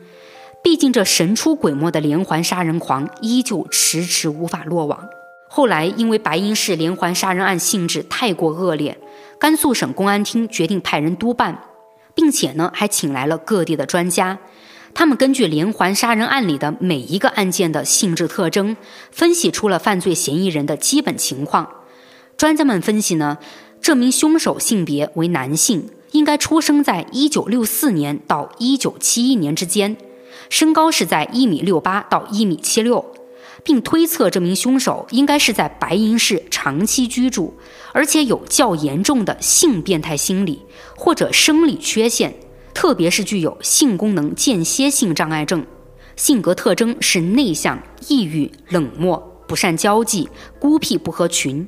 [0.64, 5.08] 毕竟，这神出鬼没的连环杀人狂依旧迟迟无法落网。
[5.48, 8.98] 后来，因为白银市连环杀人案性质太过恶劣，
[9.38, 11.60] 甘肃省公安厅决定派人督办，
[12.16, 14.40] 并且呢，还请来了各地的专家。
[14.94, 18.78] 他们根据连环杀人案里的每一个案件的性质特征，
[19.12, 21.68] 分析出了犯罪嫌疑人的基本情况。
[22.38, 23.40] 专家们分析呢，
[23.82, 29.98] 这名凶手性别为男性，应该出生在一九六四年到一九七一年之间，
[30.50, 33.04] 身高是在一米六八到一米七六，
[33.64, 37.58] 并推测这名凶手应该是在白银市长期居住，
[37.94, 40.62] 而且有较严重的性变态心理
[40.98, 42.36] 或者生理缺陷。
[42.74, 45.64] 特别是具有性功能间歇性障碍症，
[46.16, 50.28] 性格特征是内向、抑郁、冷漠、不善交际、
[50.60, 51.68] 孤僻不合群。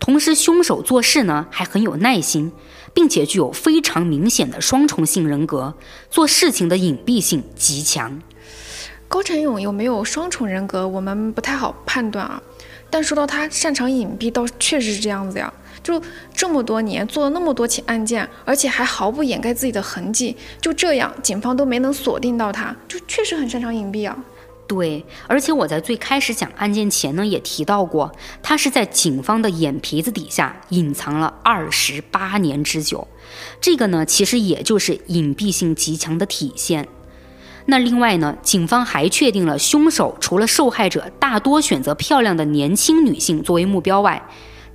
[0.00, 2.50] 同时，凶手做事呢还很有耐心，
[2.92, 5.74] 并且具有非常明显的双重性人格，
[6.10, 8.20] 做事情的隐蔽性极强。
[9.06, 12.42] 高成勇有没有双重人格，我们不太好判断啊。
[12.92, 15.50] 但说到他擅长隐蔽，倒确实是这样子呀。
[15.82, 16.00] 就
[16.34, 24.16] 这么多年做了那么多起案件，而且还毫不掩盖自己的痕迹，就这样警方都没能锁定到他，就确实很擅长隐蔽啊。
[24.68, 28.12] 对，而且我在最开始讲案件前呢，也提到过，
[28.42, 33.08] 他是在警方的眼皮子底下隐藏了二十八年之久，
[33.60, 36.86] 这个呢，其实也就是隐蔽性极强的体现。
[37.66, 44.22] 那另外呢，警方还确定了凶手除了受害者大多选择漂亮的年轻女性作为目标外，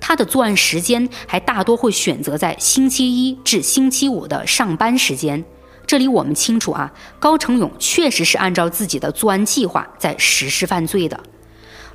[0.00, 5.44] 他的作案时间还大多会选择在星期一至星期五的上班时间。
[5.86, 11.18] 这里我们清楚啊，高成勇确实是按照自己的作案计划在实施犯罪的。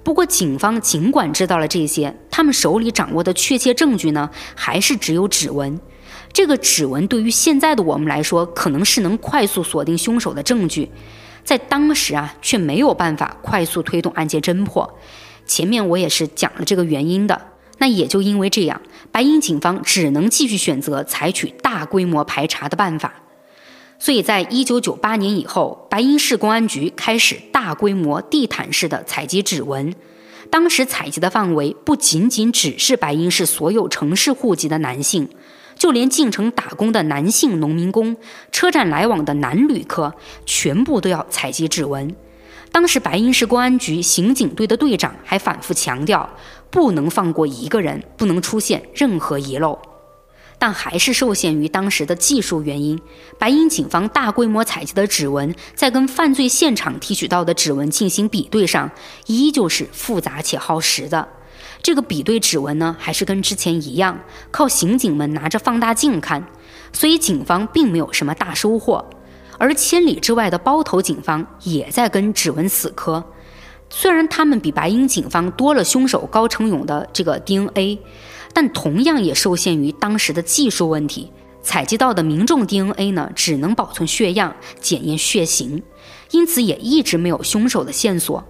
[0.03, 5.79] 不过，警方尽管知道了这些，他们手里掌握的确切证据呢，还是只有指纹。
[6.33, 10.89] 这个指纹对于现在的我们来说，可能是能快速锁定凶手的证据，
[11.45, 14.97] 在当时啊，却没有办法快速推动案件侦破。
[15.45, 17.49] 前面我也是讲了这个原因的。
[17.79, 18.81] 那也就因为这样，
[19.11, 23.13] 白银警方只能继续选择采取大规模排查的办法。
[23.99, 29.93] 所以在一九九八年以后，白银市公安局开始大规模地毯式的采集指纹。
[30.49, 35.27] 当时采集的范围不仅仅只是白银市所有城市户籍的男性，
[35.75, 38.17] 就连进城打工的男性农民工、
[38.51, 40.13] 车站来往的男旅客，
[40.45, 42.15] 全部都要采集指纹。
[42.71, 46.29] 当时白银市公安局刑警队的队长还反复强调。
[46.71, 49.77] 不能放过一个人，不能出现任何遗漏，
[50.57, 52.99] 但还是受限于当时的技术原因，
[53.37, 58.89] 白银警方大规模采集的指纹，在跟犯罪现场提取到的指纹进行比对上，
[59.27, 61.27] 依旧是复杂且耗时的。
[61.83, 64.17] 这个比对指纹呢，还是跟之前一样，
[64.49, 66.47] 靠刑警们拿着放大镜看，
[66.93, 69.05] 所以警方并没有什么大收获。
[69.59, 73.25] 而千里之外的包头警方也在跟指纹死磕。
[73.89, 77.99] 虽然他们比白银警方多了凶手高成勇的这个 DNA，
[78.53, 81.31] 但同样也受限于当时的技术问题，
[81.61, 85.83] 采集到的民众 DNA 呢，只能保存血样、检验血型，
[86.31, 88.43] 因此也一直没有凶手的线索。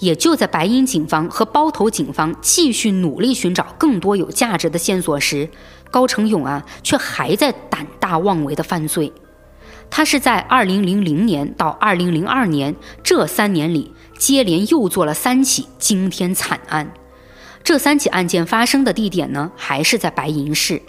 [0.00, 5.48] 也就在白银警方和包头警方继续努力寻找更多有价值的线索时，
[5.90, 9.12] 高成勇啊，却还在胆大妄为的犯罪。
[9.90, 13.92] 他是在2000年到2002年这三年里。
[14.18, 16.92] 接连又做了三起惊天惨案，
[17.62, 20.82] 这三起案件发生的地点呢，还是在白银市。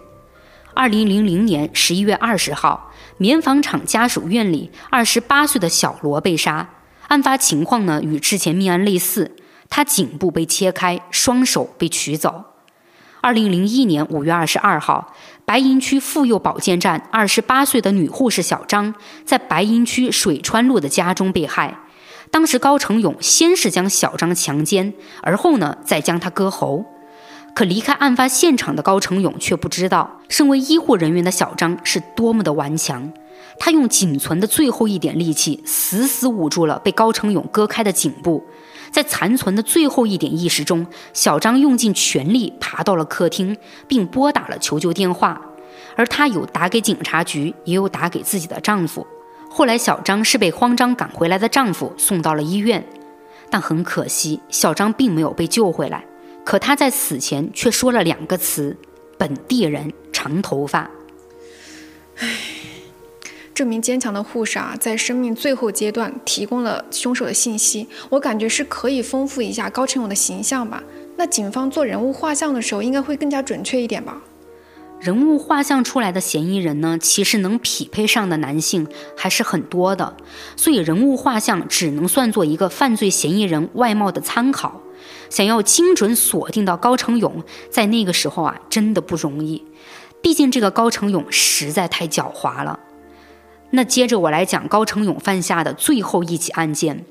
[0.74, 6.68] 二零零零年十一月二十号，棉纺厂家属院里，二十八岁的小罗被杀。
[7.10, 9.36] 案发情况呢，与之前命案类似，
[9.68, 12.45] 他颈部被切开，双手被取走。
[13.22, 15.12] 二零零一年五月二十二号，
[15.43, 18.93] 白银区妇幼保健站二十八岁的女护士小张，
[19.26, 21.80] 在白银区水川路的家中被害。
[22.30, 24.93] 当时高成勇先是将小张强奸，
[25.24, 26.86] 而后呢再将他割喉。
[27.55, 33.12] 可离开案发现场的高成勇却不知道，身为医护人员的小张是多么的顽强。
[33.57, 38.43] 他用仅存的最后一点力气，死死捂住了被高成勇割开的颈部。
[38.91, 43.55] 在残存的最后一点意识中，小张用尽全力爬到了客厅，
[43.87, 45.41] 并拨打了求救电话。
[45.95, 49.05] 而他有打给警察局，也有打给自己的丈夫。
[49.49, 52.83] 后来，小张是被慌张赶回来的丈夫送到了医院，
[53.49, 56.05] 但很可惜，小张并没有被救回来。
[56.45, 58.75] 可他在死前却说了两个词
[59.19, 60.89] ：“本地人，长头发。”
[62.17, 62.27] 唉
[63.60, 70.82] 这名坚强的护士啊，在生命最后阶段提供了凶手的信息，我感觉是可以丰富一下高成勇的形象吧。
[71.18, 74.22] 那警方做人物画像的时候，应该会更加准确一点吧？
[75.01, 78.88] 人物画像出来的嫌疑人呢，其实能匹配上的男性
[79.18, 80.16] 还是很多的，
[80.55, 84.82] 所以人物画像只能算作一个犯罪嫌疑人外貌的参考。
[85.30, 89.66] 想要精准锁定到高成勇，在那个时候啊，真的不容易。
[90.22, 92.80] 毕竟这个高成勇实在太狡猾了。
[93.72, 97.05] 那接着我来讲高成勇犯下的最后一起案件，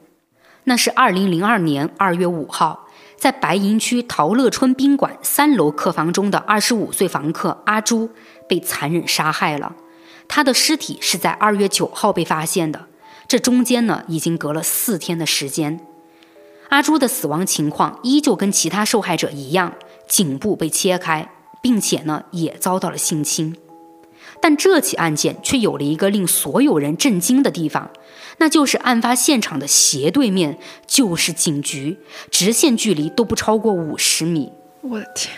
[0.64, 2.86] 那是二零零二年二月五号。
[3.16, 8.10] 在白银区陶乐春宾馆三楼客房中的二十五岁房客阿朱
[8.48, 9.74] 被残忍杀害了，
[10.28, 12.86] 他的尸体是在二月九号被发现的，
[13.26, 15.80] 这中间呢已经隔了四天的时间。
[16.68, 19.72] 阿朱的死亡情况依旧跟其他受害者一样，
[20.06, 21.28] 颈部被切开，
[21.60, 23.56] 并且呢也遭到了性侵。
[24.40, 27.90] 但这起案件却有了一个令所有人震惊的地方，
[28.38, 31.98] 那就是案发现场的斜对面就是警局，
[32.30, 34.52] 直线距离都不超过五十米。
[34.82, 35.36] 我的天，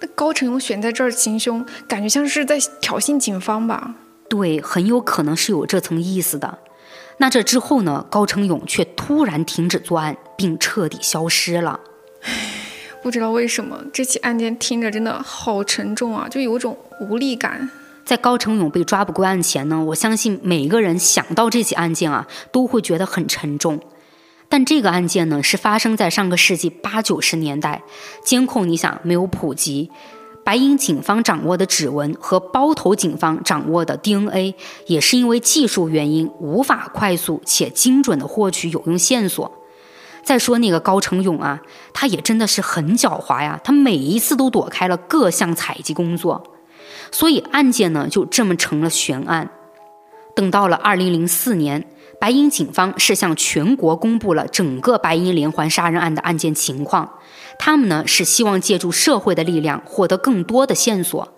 [0.00, 3.94] 那高成勇选在这儿行凶，感觉像是在挑衅警方吧？
[4.28, 6.58] 对，很有可能是有这层意思的。
[7.20, 8.06] 那这之后呢？
[8.08, 11.80] 高成勇却突然停止作案，并彻底消失了。
[12.22, 12.32] 唉，
[13.02, 17.68] 不知道为什么这起案件听着真的好沉重啊，就有种无力感。
[18.08, 23.78] 在高成勇被抓捕归案前呢，我相信每个人想到这起案件啊，都会觉得很沉重。
[24.48, 27.82] 但这个案件呢，是发生在上个世纪八九十年代，
[28.24, 29.90] 监控你想没有普及，
[30.42, 34.54] 白银警方掌握的指纹和包头警方掌握的 DNA，
[34.86, 39.52] 也是因为技术原因无法快速且精准的获取有用线索。
[40.24, 41.60] 再说那个高成勇啊，
[41.92, 46.54] 他也真的是很狡猾呀，他每一次都躲开了各项采集工作。
[47.10, 49.50] 所以案件呢就这么成了悬案。
[50.34, 51.84] 等到了二零零四年，
[52.20, 57.18] 白银警方是向全国公布了整个白银连环杀人案的案件情况。
[57.58, 61.28] 他们呢是希望借助社会的力量获得更多的线索。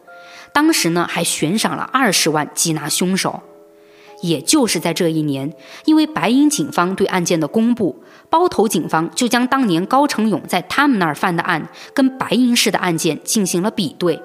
[0.52, 3.42] 当时呢还悬赏了二十万缉拿凶手。
[4.22, 5.54] 也就是在这一年，
[5.86, 14.20] 因为白银警方对案件的公布，包头警方就将当年高成勇在他们那儿犯的案跟白银市的案件进行了比对。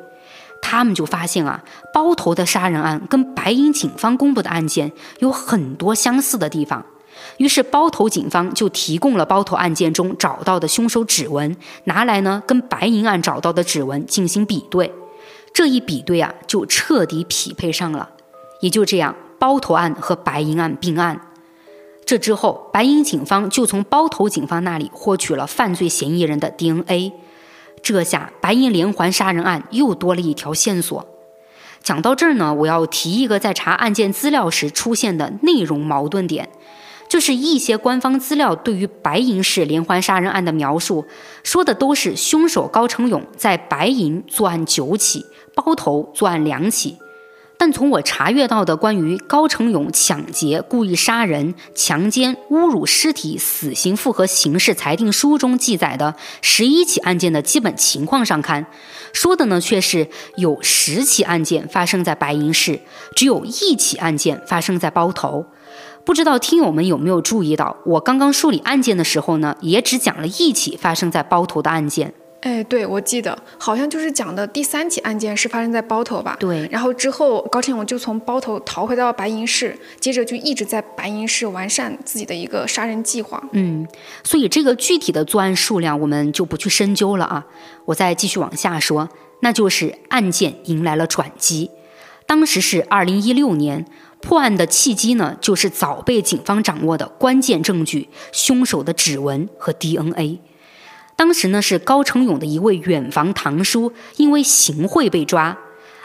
[0.61, 6.83] 他们就发现啊，包头的杀人案跟白银警方公布的案件有很多相似的地方，
[7.37, 14.91] 于是包头警方就提供了包头案件中找到的凶手指纹，拿来呢跟白银案找到的指纹进行比对，
[15.53, 18.09] 这一比对啊，就彻底匹配上了。
[18.61, 21.21] 也就这样，包头案和白银案并案。
[22.05, 27.13] 这之后，白银警方就从包头警方那里获取了犯罪嫌疑人的 DNA。
[27.85, 31.05] 这下白银连环杀人案又多了一条线索。
[31.83, 36.49] 讲到这儿呢，我要提一个在查案件资料时出现的内容矛盾点，
[37.07, 41.05] 就是一些官方资料对于白银市连环杀人案的描述，
[41.43, 45.23] 说的都是凶手高成勇在白银作案九起，
[45.53, 46.97] 包头作案两起。
[47.65, 56.13] 但从我查阅到的关于高成勇抢劫、故意杀人、强奸、侮辱尸体、死刑复核刑事裁定书中记载的
[56.43, 58.67] 十一起案件的基本情况上看，
[59.13, 62.79] 说的呢却是有十起案件发生在白银市，
[63.15, 65.47] 只有一起案件发生在包头。
[66.05, 72.13] 不知道听友们有没有注意到，我刚刚梳理案件的时候呢，也只讲了一起发生在包头的案件。
[72.45, 76.37] 哎，对，我记得好像就是讲的第三起案件是发生在包头吧？
[76.39, 76.67] 对。
[76.71, 83.43] 然后之后高晨勇就从包头逃回到白银市，接着就一直在白银市完善自己的一个杀人计划。
[83.53, 83.87] 嗯，
[84.23, 87.47] 所以这个具体的作案数量我们就不去深究了啊。
[87.85, 89.09] 我再继续往下说，
[89.39, 91.71] 那就是案件迎来了转机。
[92.27, 93.87] 当时是二零一六年，
[94.21, 100.39] 破案的契机呢，就是早被警方掌握的关键证据——凶手的指纹和 DNA。
[101.15, 105.57] 当时呢，是高成勇的一位远房堂叔因为行贿被抓。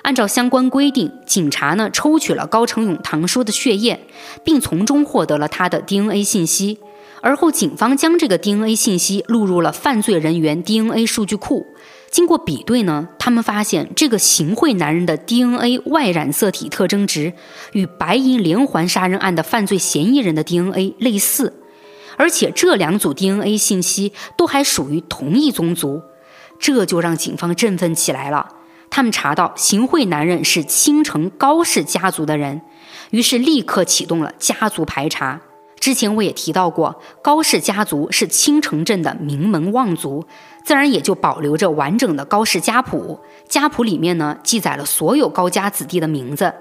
[0.03, 4.07] 按照相关规定，警察呢抽取了高成勇堂叔的血液，
[4.43, 6.79] 并从中获得了他的 DNA 信息。
[7.21, 11.67] 而后，警方将这个 DNA 信息录入了犯罪人员 DNA 数据库。
[12.11, 17.35] 经过比对呢，他们发现这个行贿男人的 DNA 外染色体特征值
[17.73, 21.60] 与白银连环杀人案的犯罪嫌疑人的 DNA 类似。
[22.21, 26.03] 而且这两组 DNA 信息都还属于同一宗族，
[26.59, 28.57] 这就让警方振奋起来了。
[28.91, 32.61] 他们查到行贿男人是青城高氏家族的人，
[33.09, 35.41] 于是立刻启动了家族排查。
[35.79, 40.27] 之前我也提到过，高氏家族是青城镇的名门望族，
[40.63, 43.19] 自然也就保留着完整的高氏家谱。
[43.49, 46.53] 家谱里面呢，记载了所有高家子弟的名字。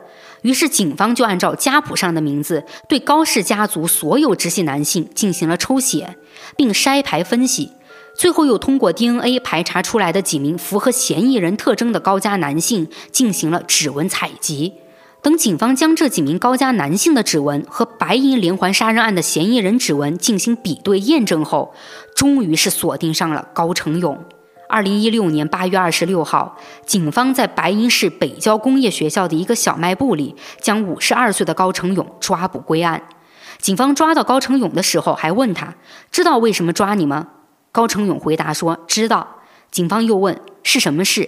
[0.41, 6.15] 于是警方就按照家谱上的名字，对高氏家族所有直系男性进行了抽血，
[6.55, 7.71] 并筛排分析。
[8.15, 14.73] 最后又通过 DNA 排查出来的几名符合嫌疑人特征的高家男性进行了指纹采集。
[15.21, 21.73] 等警方将这几名高家男性的指纹和白银连环杀人案的嫌疑人指纹进行比对验证后，
[22.15, 24.17] 终于是锁定上了高成勇。
[24.71, 26.55] 二零一六年八月二十六号，
[26.85, 33.01] 警方在白银市北郊工业学校的一个小卖部里，将五十二岁的高成勇抓捕归案。
[33.57, 35.73] 警方抓到高成勇的时候，还问他
[36.11, 37.29] ：“知道为什么抓你吗？”
[37.73, 39.37] 高成勇回答说：“知道。”
[39.71, 41.27] 警方又问：“是什么事？”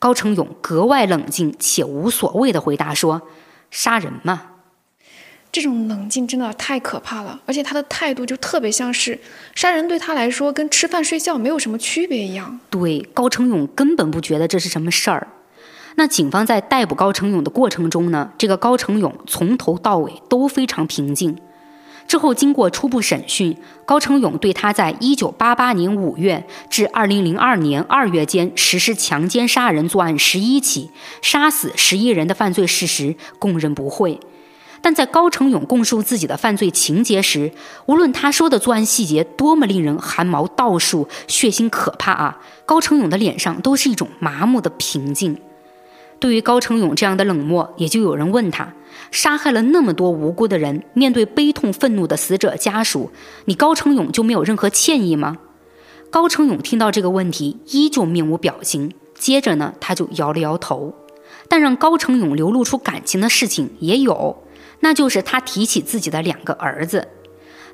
[0.00, 3.22] 高成勇格外冷静且无所谓的回答说
[3.70, 4.42] ：“杀人嘛。”
[5.52, 9.18] 这种冷静真的太可怕了，而且他的态度就特别像是
[9.54, 12.60] 杀人对他来说跟吃饭睡觉没有什么区别一样。
[12.70, 15.26] 对，高成勇根本不觉得这是什么事儿。
[15.96, 21.36] 那警方在逮捕高成勇的过程中呢，这个高成勇从头到尾都非常平静。
[22.06, 30.90] 之后，经过初步审讯，高成勇对他在一九八八年五月至二零零二年二月间实施强奸杀人作案十一起，
[31.22, 34.18] 杀死十一人的犯罪事实供认不讳。
[34.82, 37.52] 但在高成勇供述自己的犯罪情节时，
[37.86, 45.38] 无论他说的作案细节多么令人汗毛倒竖、血腥可怕啊，高成勇的脸上都是一种麻木的平静。
[46.18, 48.72] 对于高成勇这样的冷漠，也就有人问他。
[49.10, 53.10] 杀害了那么多无辜的人，面对悲痛愤怒的死者家属，
[53.46, 55.38] 你高成勇就没有任何歉意吗？
[56.10, 58.92] 高成勇听到这个问题，依旧面无表情。
[59.18, 60.94] 接着呢，他就摇了摇头。
[61.48, 64.42] 但让高成勇流露出感情的事情也有，
[64.80, 67.08] 那就是他提起自己的两个儿子。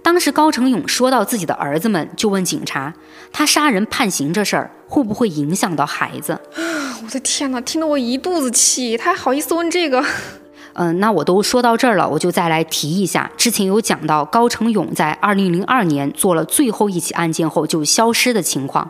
[0.03, 2.95] 当时高成勇说到自己的儿子们，就问警察：
[3.33, 6.39] 他杀人判刑这事儿会不会影响到孩子？
[7.03, 8.97] 我的天哪，听得我一肚子气。
[8.97, 10.05] 他还好意思问这个？
[10.75, 18.89] 嗯，那我都说到这儿了，我就再来提一下，之前有讲到高成勇在二零零二年做了最后一起案件后就消失的情况。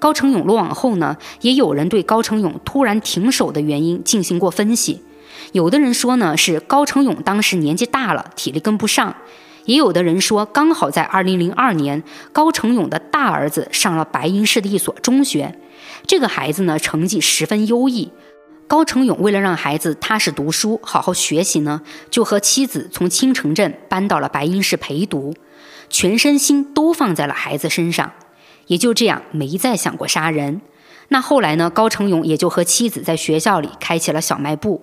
[0.00, 5.02] 高成勇落网后呢，也有人对高成勇突然停手的原因进行过分析。
[5.52, 9.14] 有的人说呢，是高成勇当时年纪大了，体力跟不上；
[9.66, 12.02] 也有的人说，刚好在二零零二年，
[12.32, 15.58] 高成勇的大儿子上了白银市的一所中学，
[16.06, 18.10] 这个孩子呢，成绩十分优异。
[18.66, 25.34] 高成勇为了让孩子踏实读书、好好学习呢，就和妻子从青城镇搬到了白银市陪读，
[25.90, 28.12] 全身心都放在了孩子身上，
[28.68, 30.62] 也就这样没再想过杀人。
[31.08, 34.80] 那后来呢，高成勇也就和妻子在学校里开起了小卖部。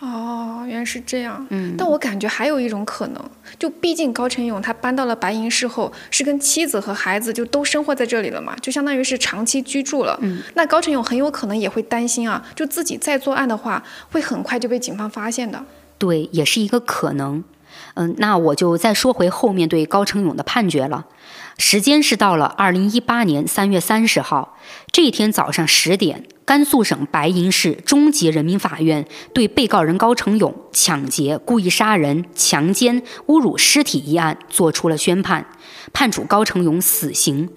[0.00, 1.46] 哦，原来是这样。
[1.50, 3.22] 嗯，但我感觉还有一种可能，
[3.58, 10.18] 就毕竟高成勇他搬到了白银市后，是跟妻子和孩子就都生活在这里了嘛，就相当于是长期居住了。
[10.22, 15.62] 嗯，那高成勇很有可能也会担心啊，就自己再作案的话，会很快就被警方发现的。
[15.98, 17.44] 对，也是一个可能。
[17.94, 21.06] 嗯，那我就再说回后面对高成勇的判决了。
[21.58, 24.56] 时间是到了二零一八年三月三十号
[24.90, 35.46] 这一天早上十点，甘肃省白银市中级人民法院对被告人高成勇抢劫、故意杀人、强奸、侮辱尸体一案作出了宣判，
[35.92, 37.50] 判处高成勇死刑。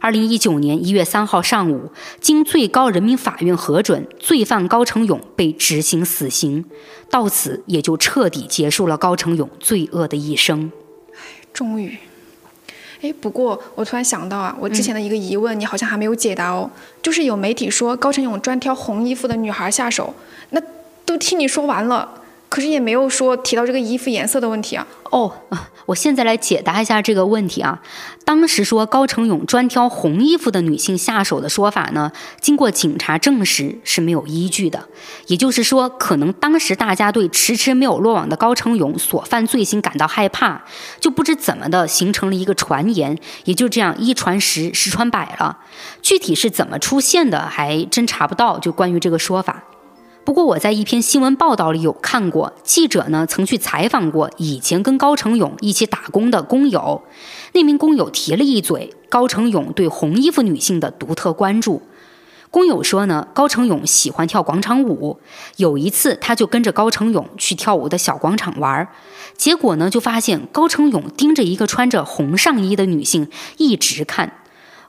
[0.00, 1.90] 二零一九年一月三号上午，
[2.20, 6.66] 经最高人民法院核准，罪犯高成勇被执行死刑，
[7.08, 10.70] 到此也就彻底结束了高成勇罪恶的一生。
[11.54, 11.96] 终于。
[13.00, 16.68] 哎，不过我突然想到啊，我之前的一个疑问，你好像还没有解答哦。
[17.00, 20.12] 就是有媒体说高晨勇专挑红衣服的女孩下手，
[20.50, 20.60] 那
[21.04, 22.08] 都听你说完了。
[22.48, 24.86] 可是也没有说提到这个衣服颜色的问题啊。
[25.10, 25.32] 哦，
[25.86, 27.80] 我现在来解答一下这个问题啊。
[28.24, 34.86] 当时说高成勇专挑红衣服的女性下手的说法呢，经过警察证实是没有依据的。
[35.28, 40.62] 也就是说，可能当时大家对迟迟没有落网的高成勇所犯罪行感到害怕，
[41.00, 45.58] 就不知怎么的形成了一个传言，也就这样一传十，十传百了。
[46.02, 48.58] 具体是怎么出现的，还真查不到。
[48.58, 49.64] 就关于这个说法。
[50.28, 57.02] 不过我在一篇新闻报道里有看过，记者呢曾去采访过以前跟高成勇一起打工的工友，
[57.54, 61.80] 那名工友提了一嘴高成勇对红衣服女性的独特关注。
[62.50, 65.18] 工友说呢，高成勇喜欢跳广场舞，
[65.56, 68.86] 有一次他就跟着高成勇去跳舞的小广场玩，
[69.34, 74.37] 结果呢就发现高成勇盯着一个穿着红上衣的女性一直看。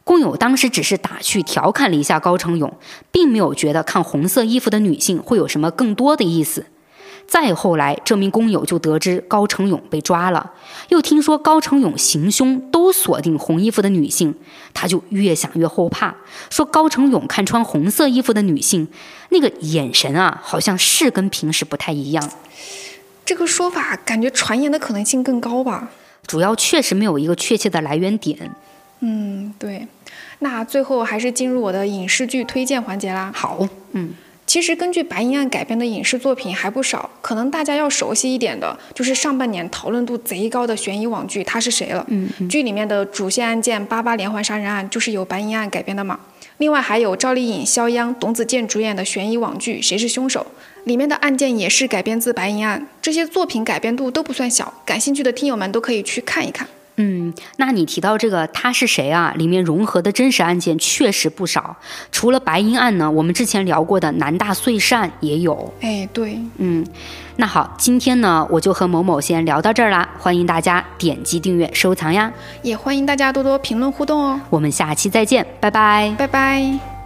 [0.10, 2.74] 工友当时只是打趣调侃了一下高成勇，
[3.12, 6.66] 并没有觉得看红色衣服的女性会有什么更多的意思。
[7.28, 10.54] 再后来，这名工友就得知高成勇被抓了，
[10.88, 14.34] 又听说高成勇行凶都锁定红衣服的女性，
[14.74, 16.16] 他就越想越后怕，
[16.50, 18.88] 说高成勇看穿红色衣服的女性，
[19.30, 22.32] 那个眼神啊，好像是跟平时不太一样。
[23.24, 25.92] 这个说法感觉传言的可能性更高吧？
[26.26, 28.56] 主要确实没有一个确切的来源点。
[29.02, 29.88] 嗯，对。
[30.40, 33.32] 那最后还是进入我的影视剧推荐环节啦。
[33.36, 34.12] 好，嗯。
[34.46, 42.04] 其实根据白银案改编的影视作品还不少，可能大家要熟悉一点的就是上半年讨论度贼高的悬疑网剧《他是谁》了。
[42.08, 46.20] 嗯，剧里面的主线案件八八连环杀人案就是由白银案改编的嘛。
[46.58, 50.48] 另外还有赵丽颖、肖央、董子健主演的悬疑网剧《谁是凶手》，
[50.88, 52.88] 里面的案件也是改编自白银案。
[53.00, 56.68] 这些作品改编度都不算小，感兴趣的听友们都可以去看一看。
[57.02, 59.34] 嗯，那你提到这个他是谁啊？
[59.38, 61.78] 里面融合的真实案件确实不少。
[62.12, 65.74] 除了白银案呢，我们之前聊过的南大碎扇也有。
[65.80, 66.86] 哎，对，嗯，
[67.38, 70.10] 那好，今天呢，我就和某某先聊到这儿啦。
[70.20, 72.30] 欢迎大家点击订阅、收藏呀，
[72.64, 74.42] 也欢迎大家多多评论互动哦。
[74.50, 76.99] 我们下期再见，拜拜，拜拜。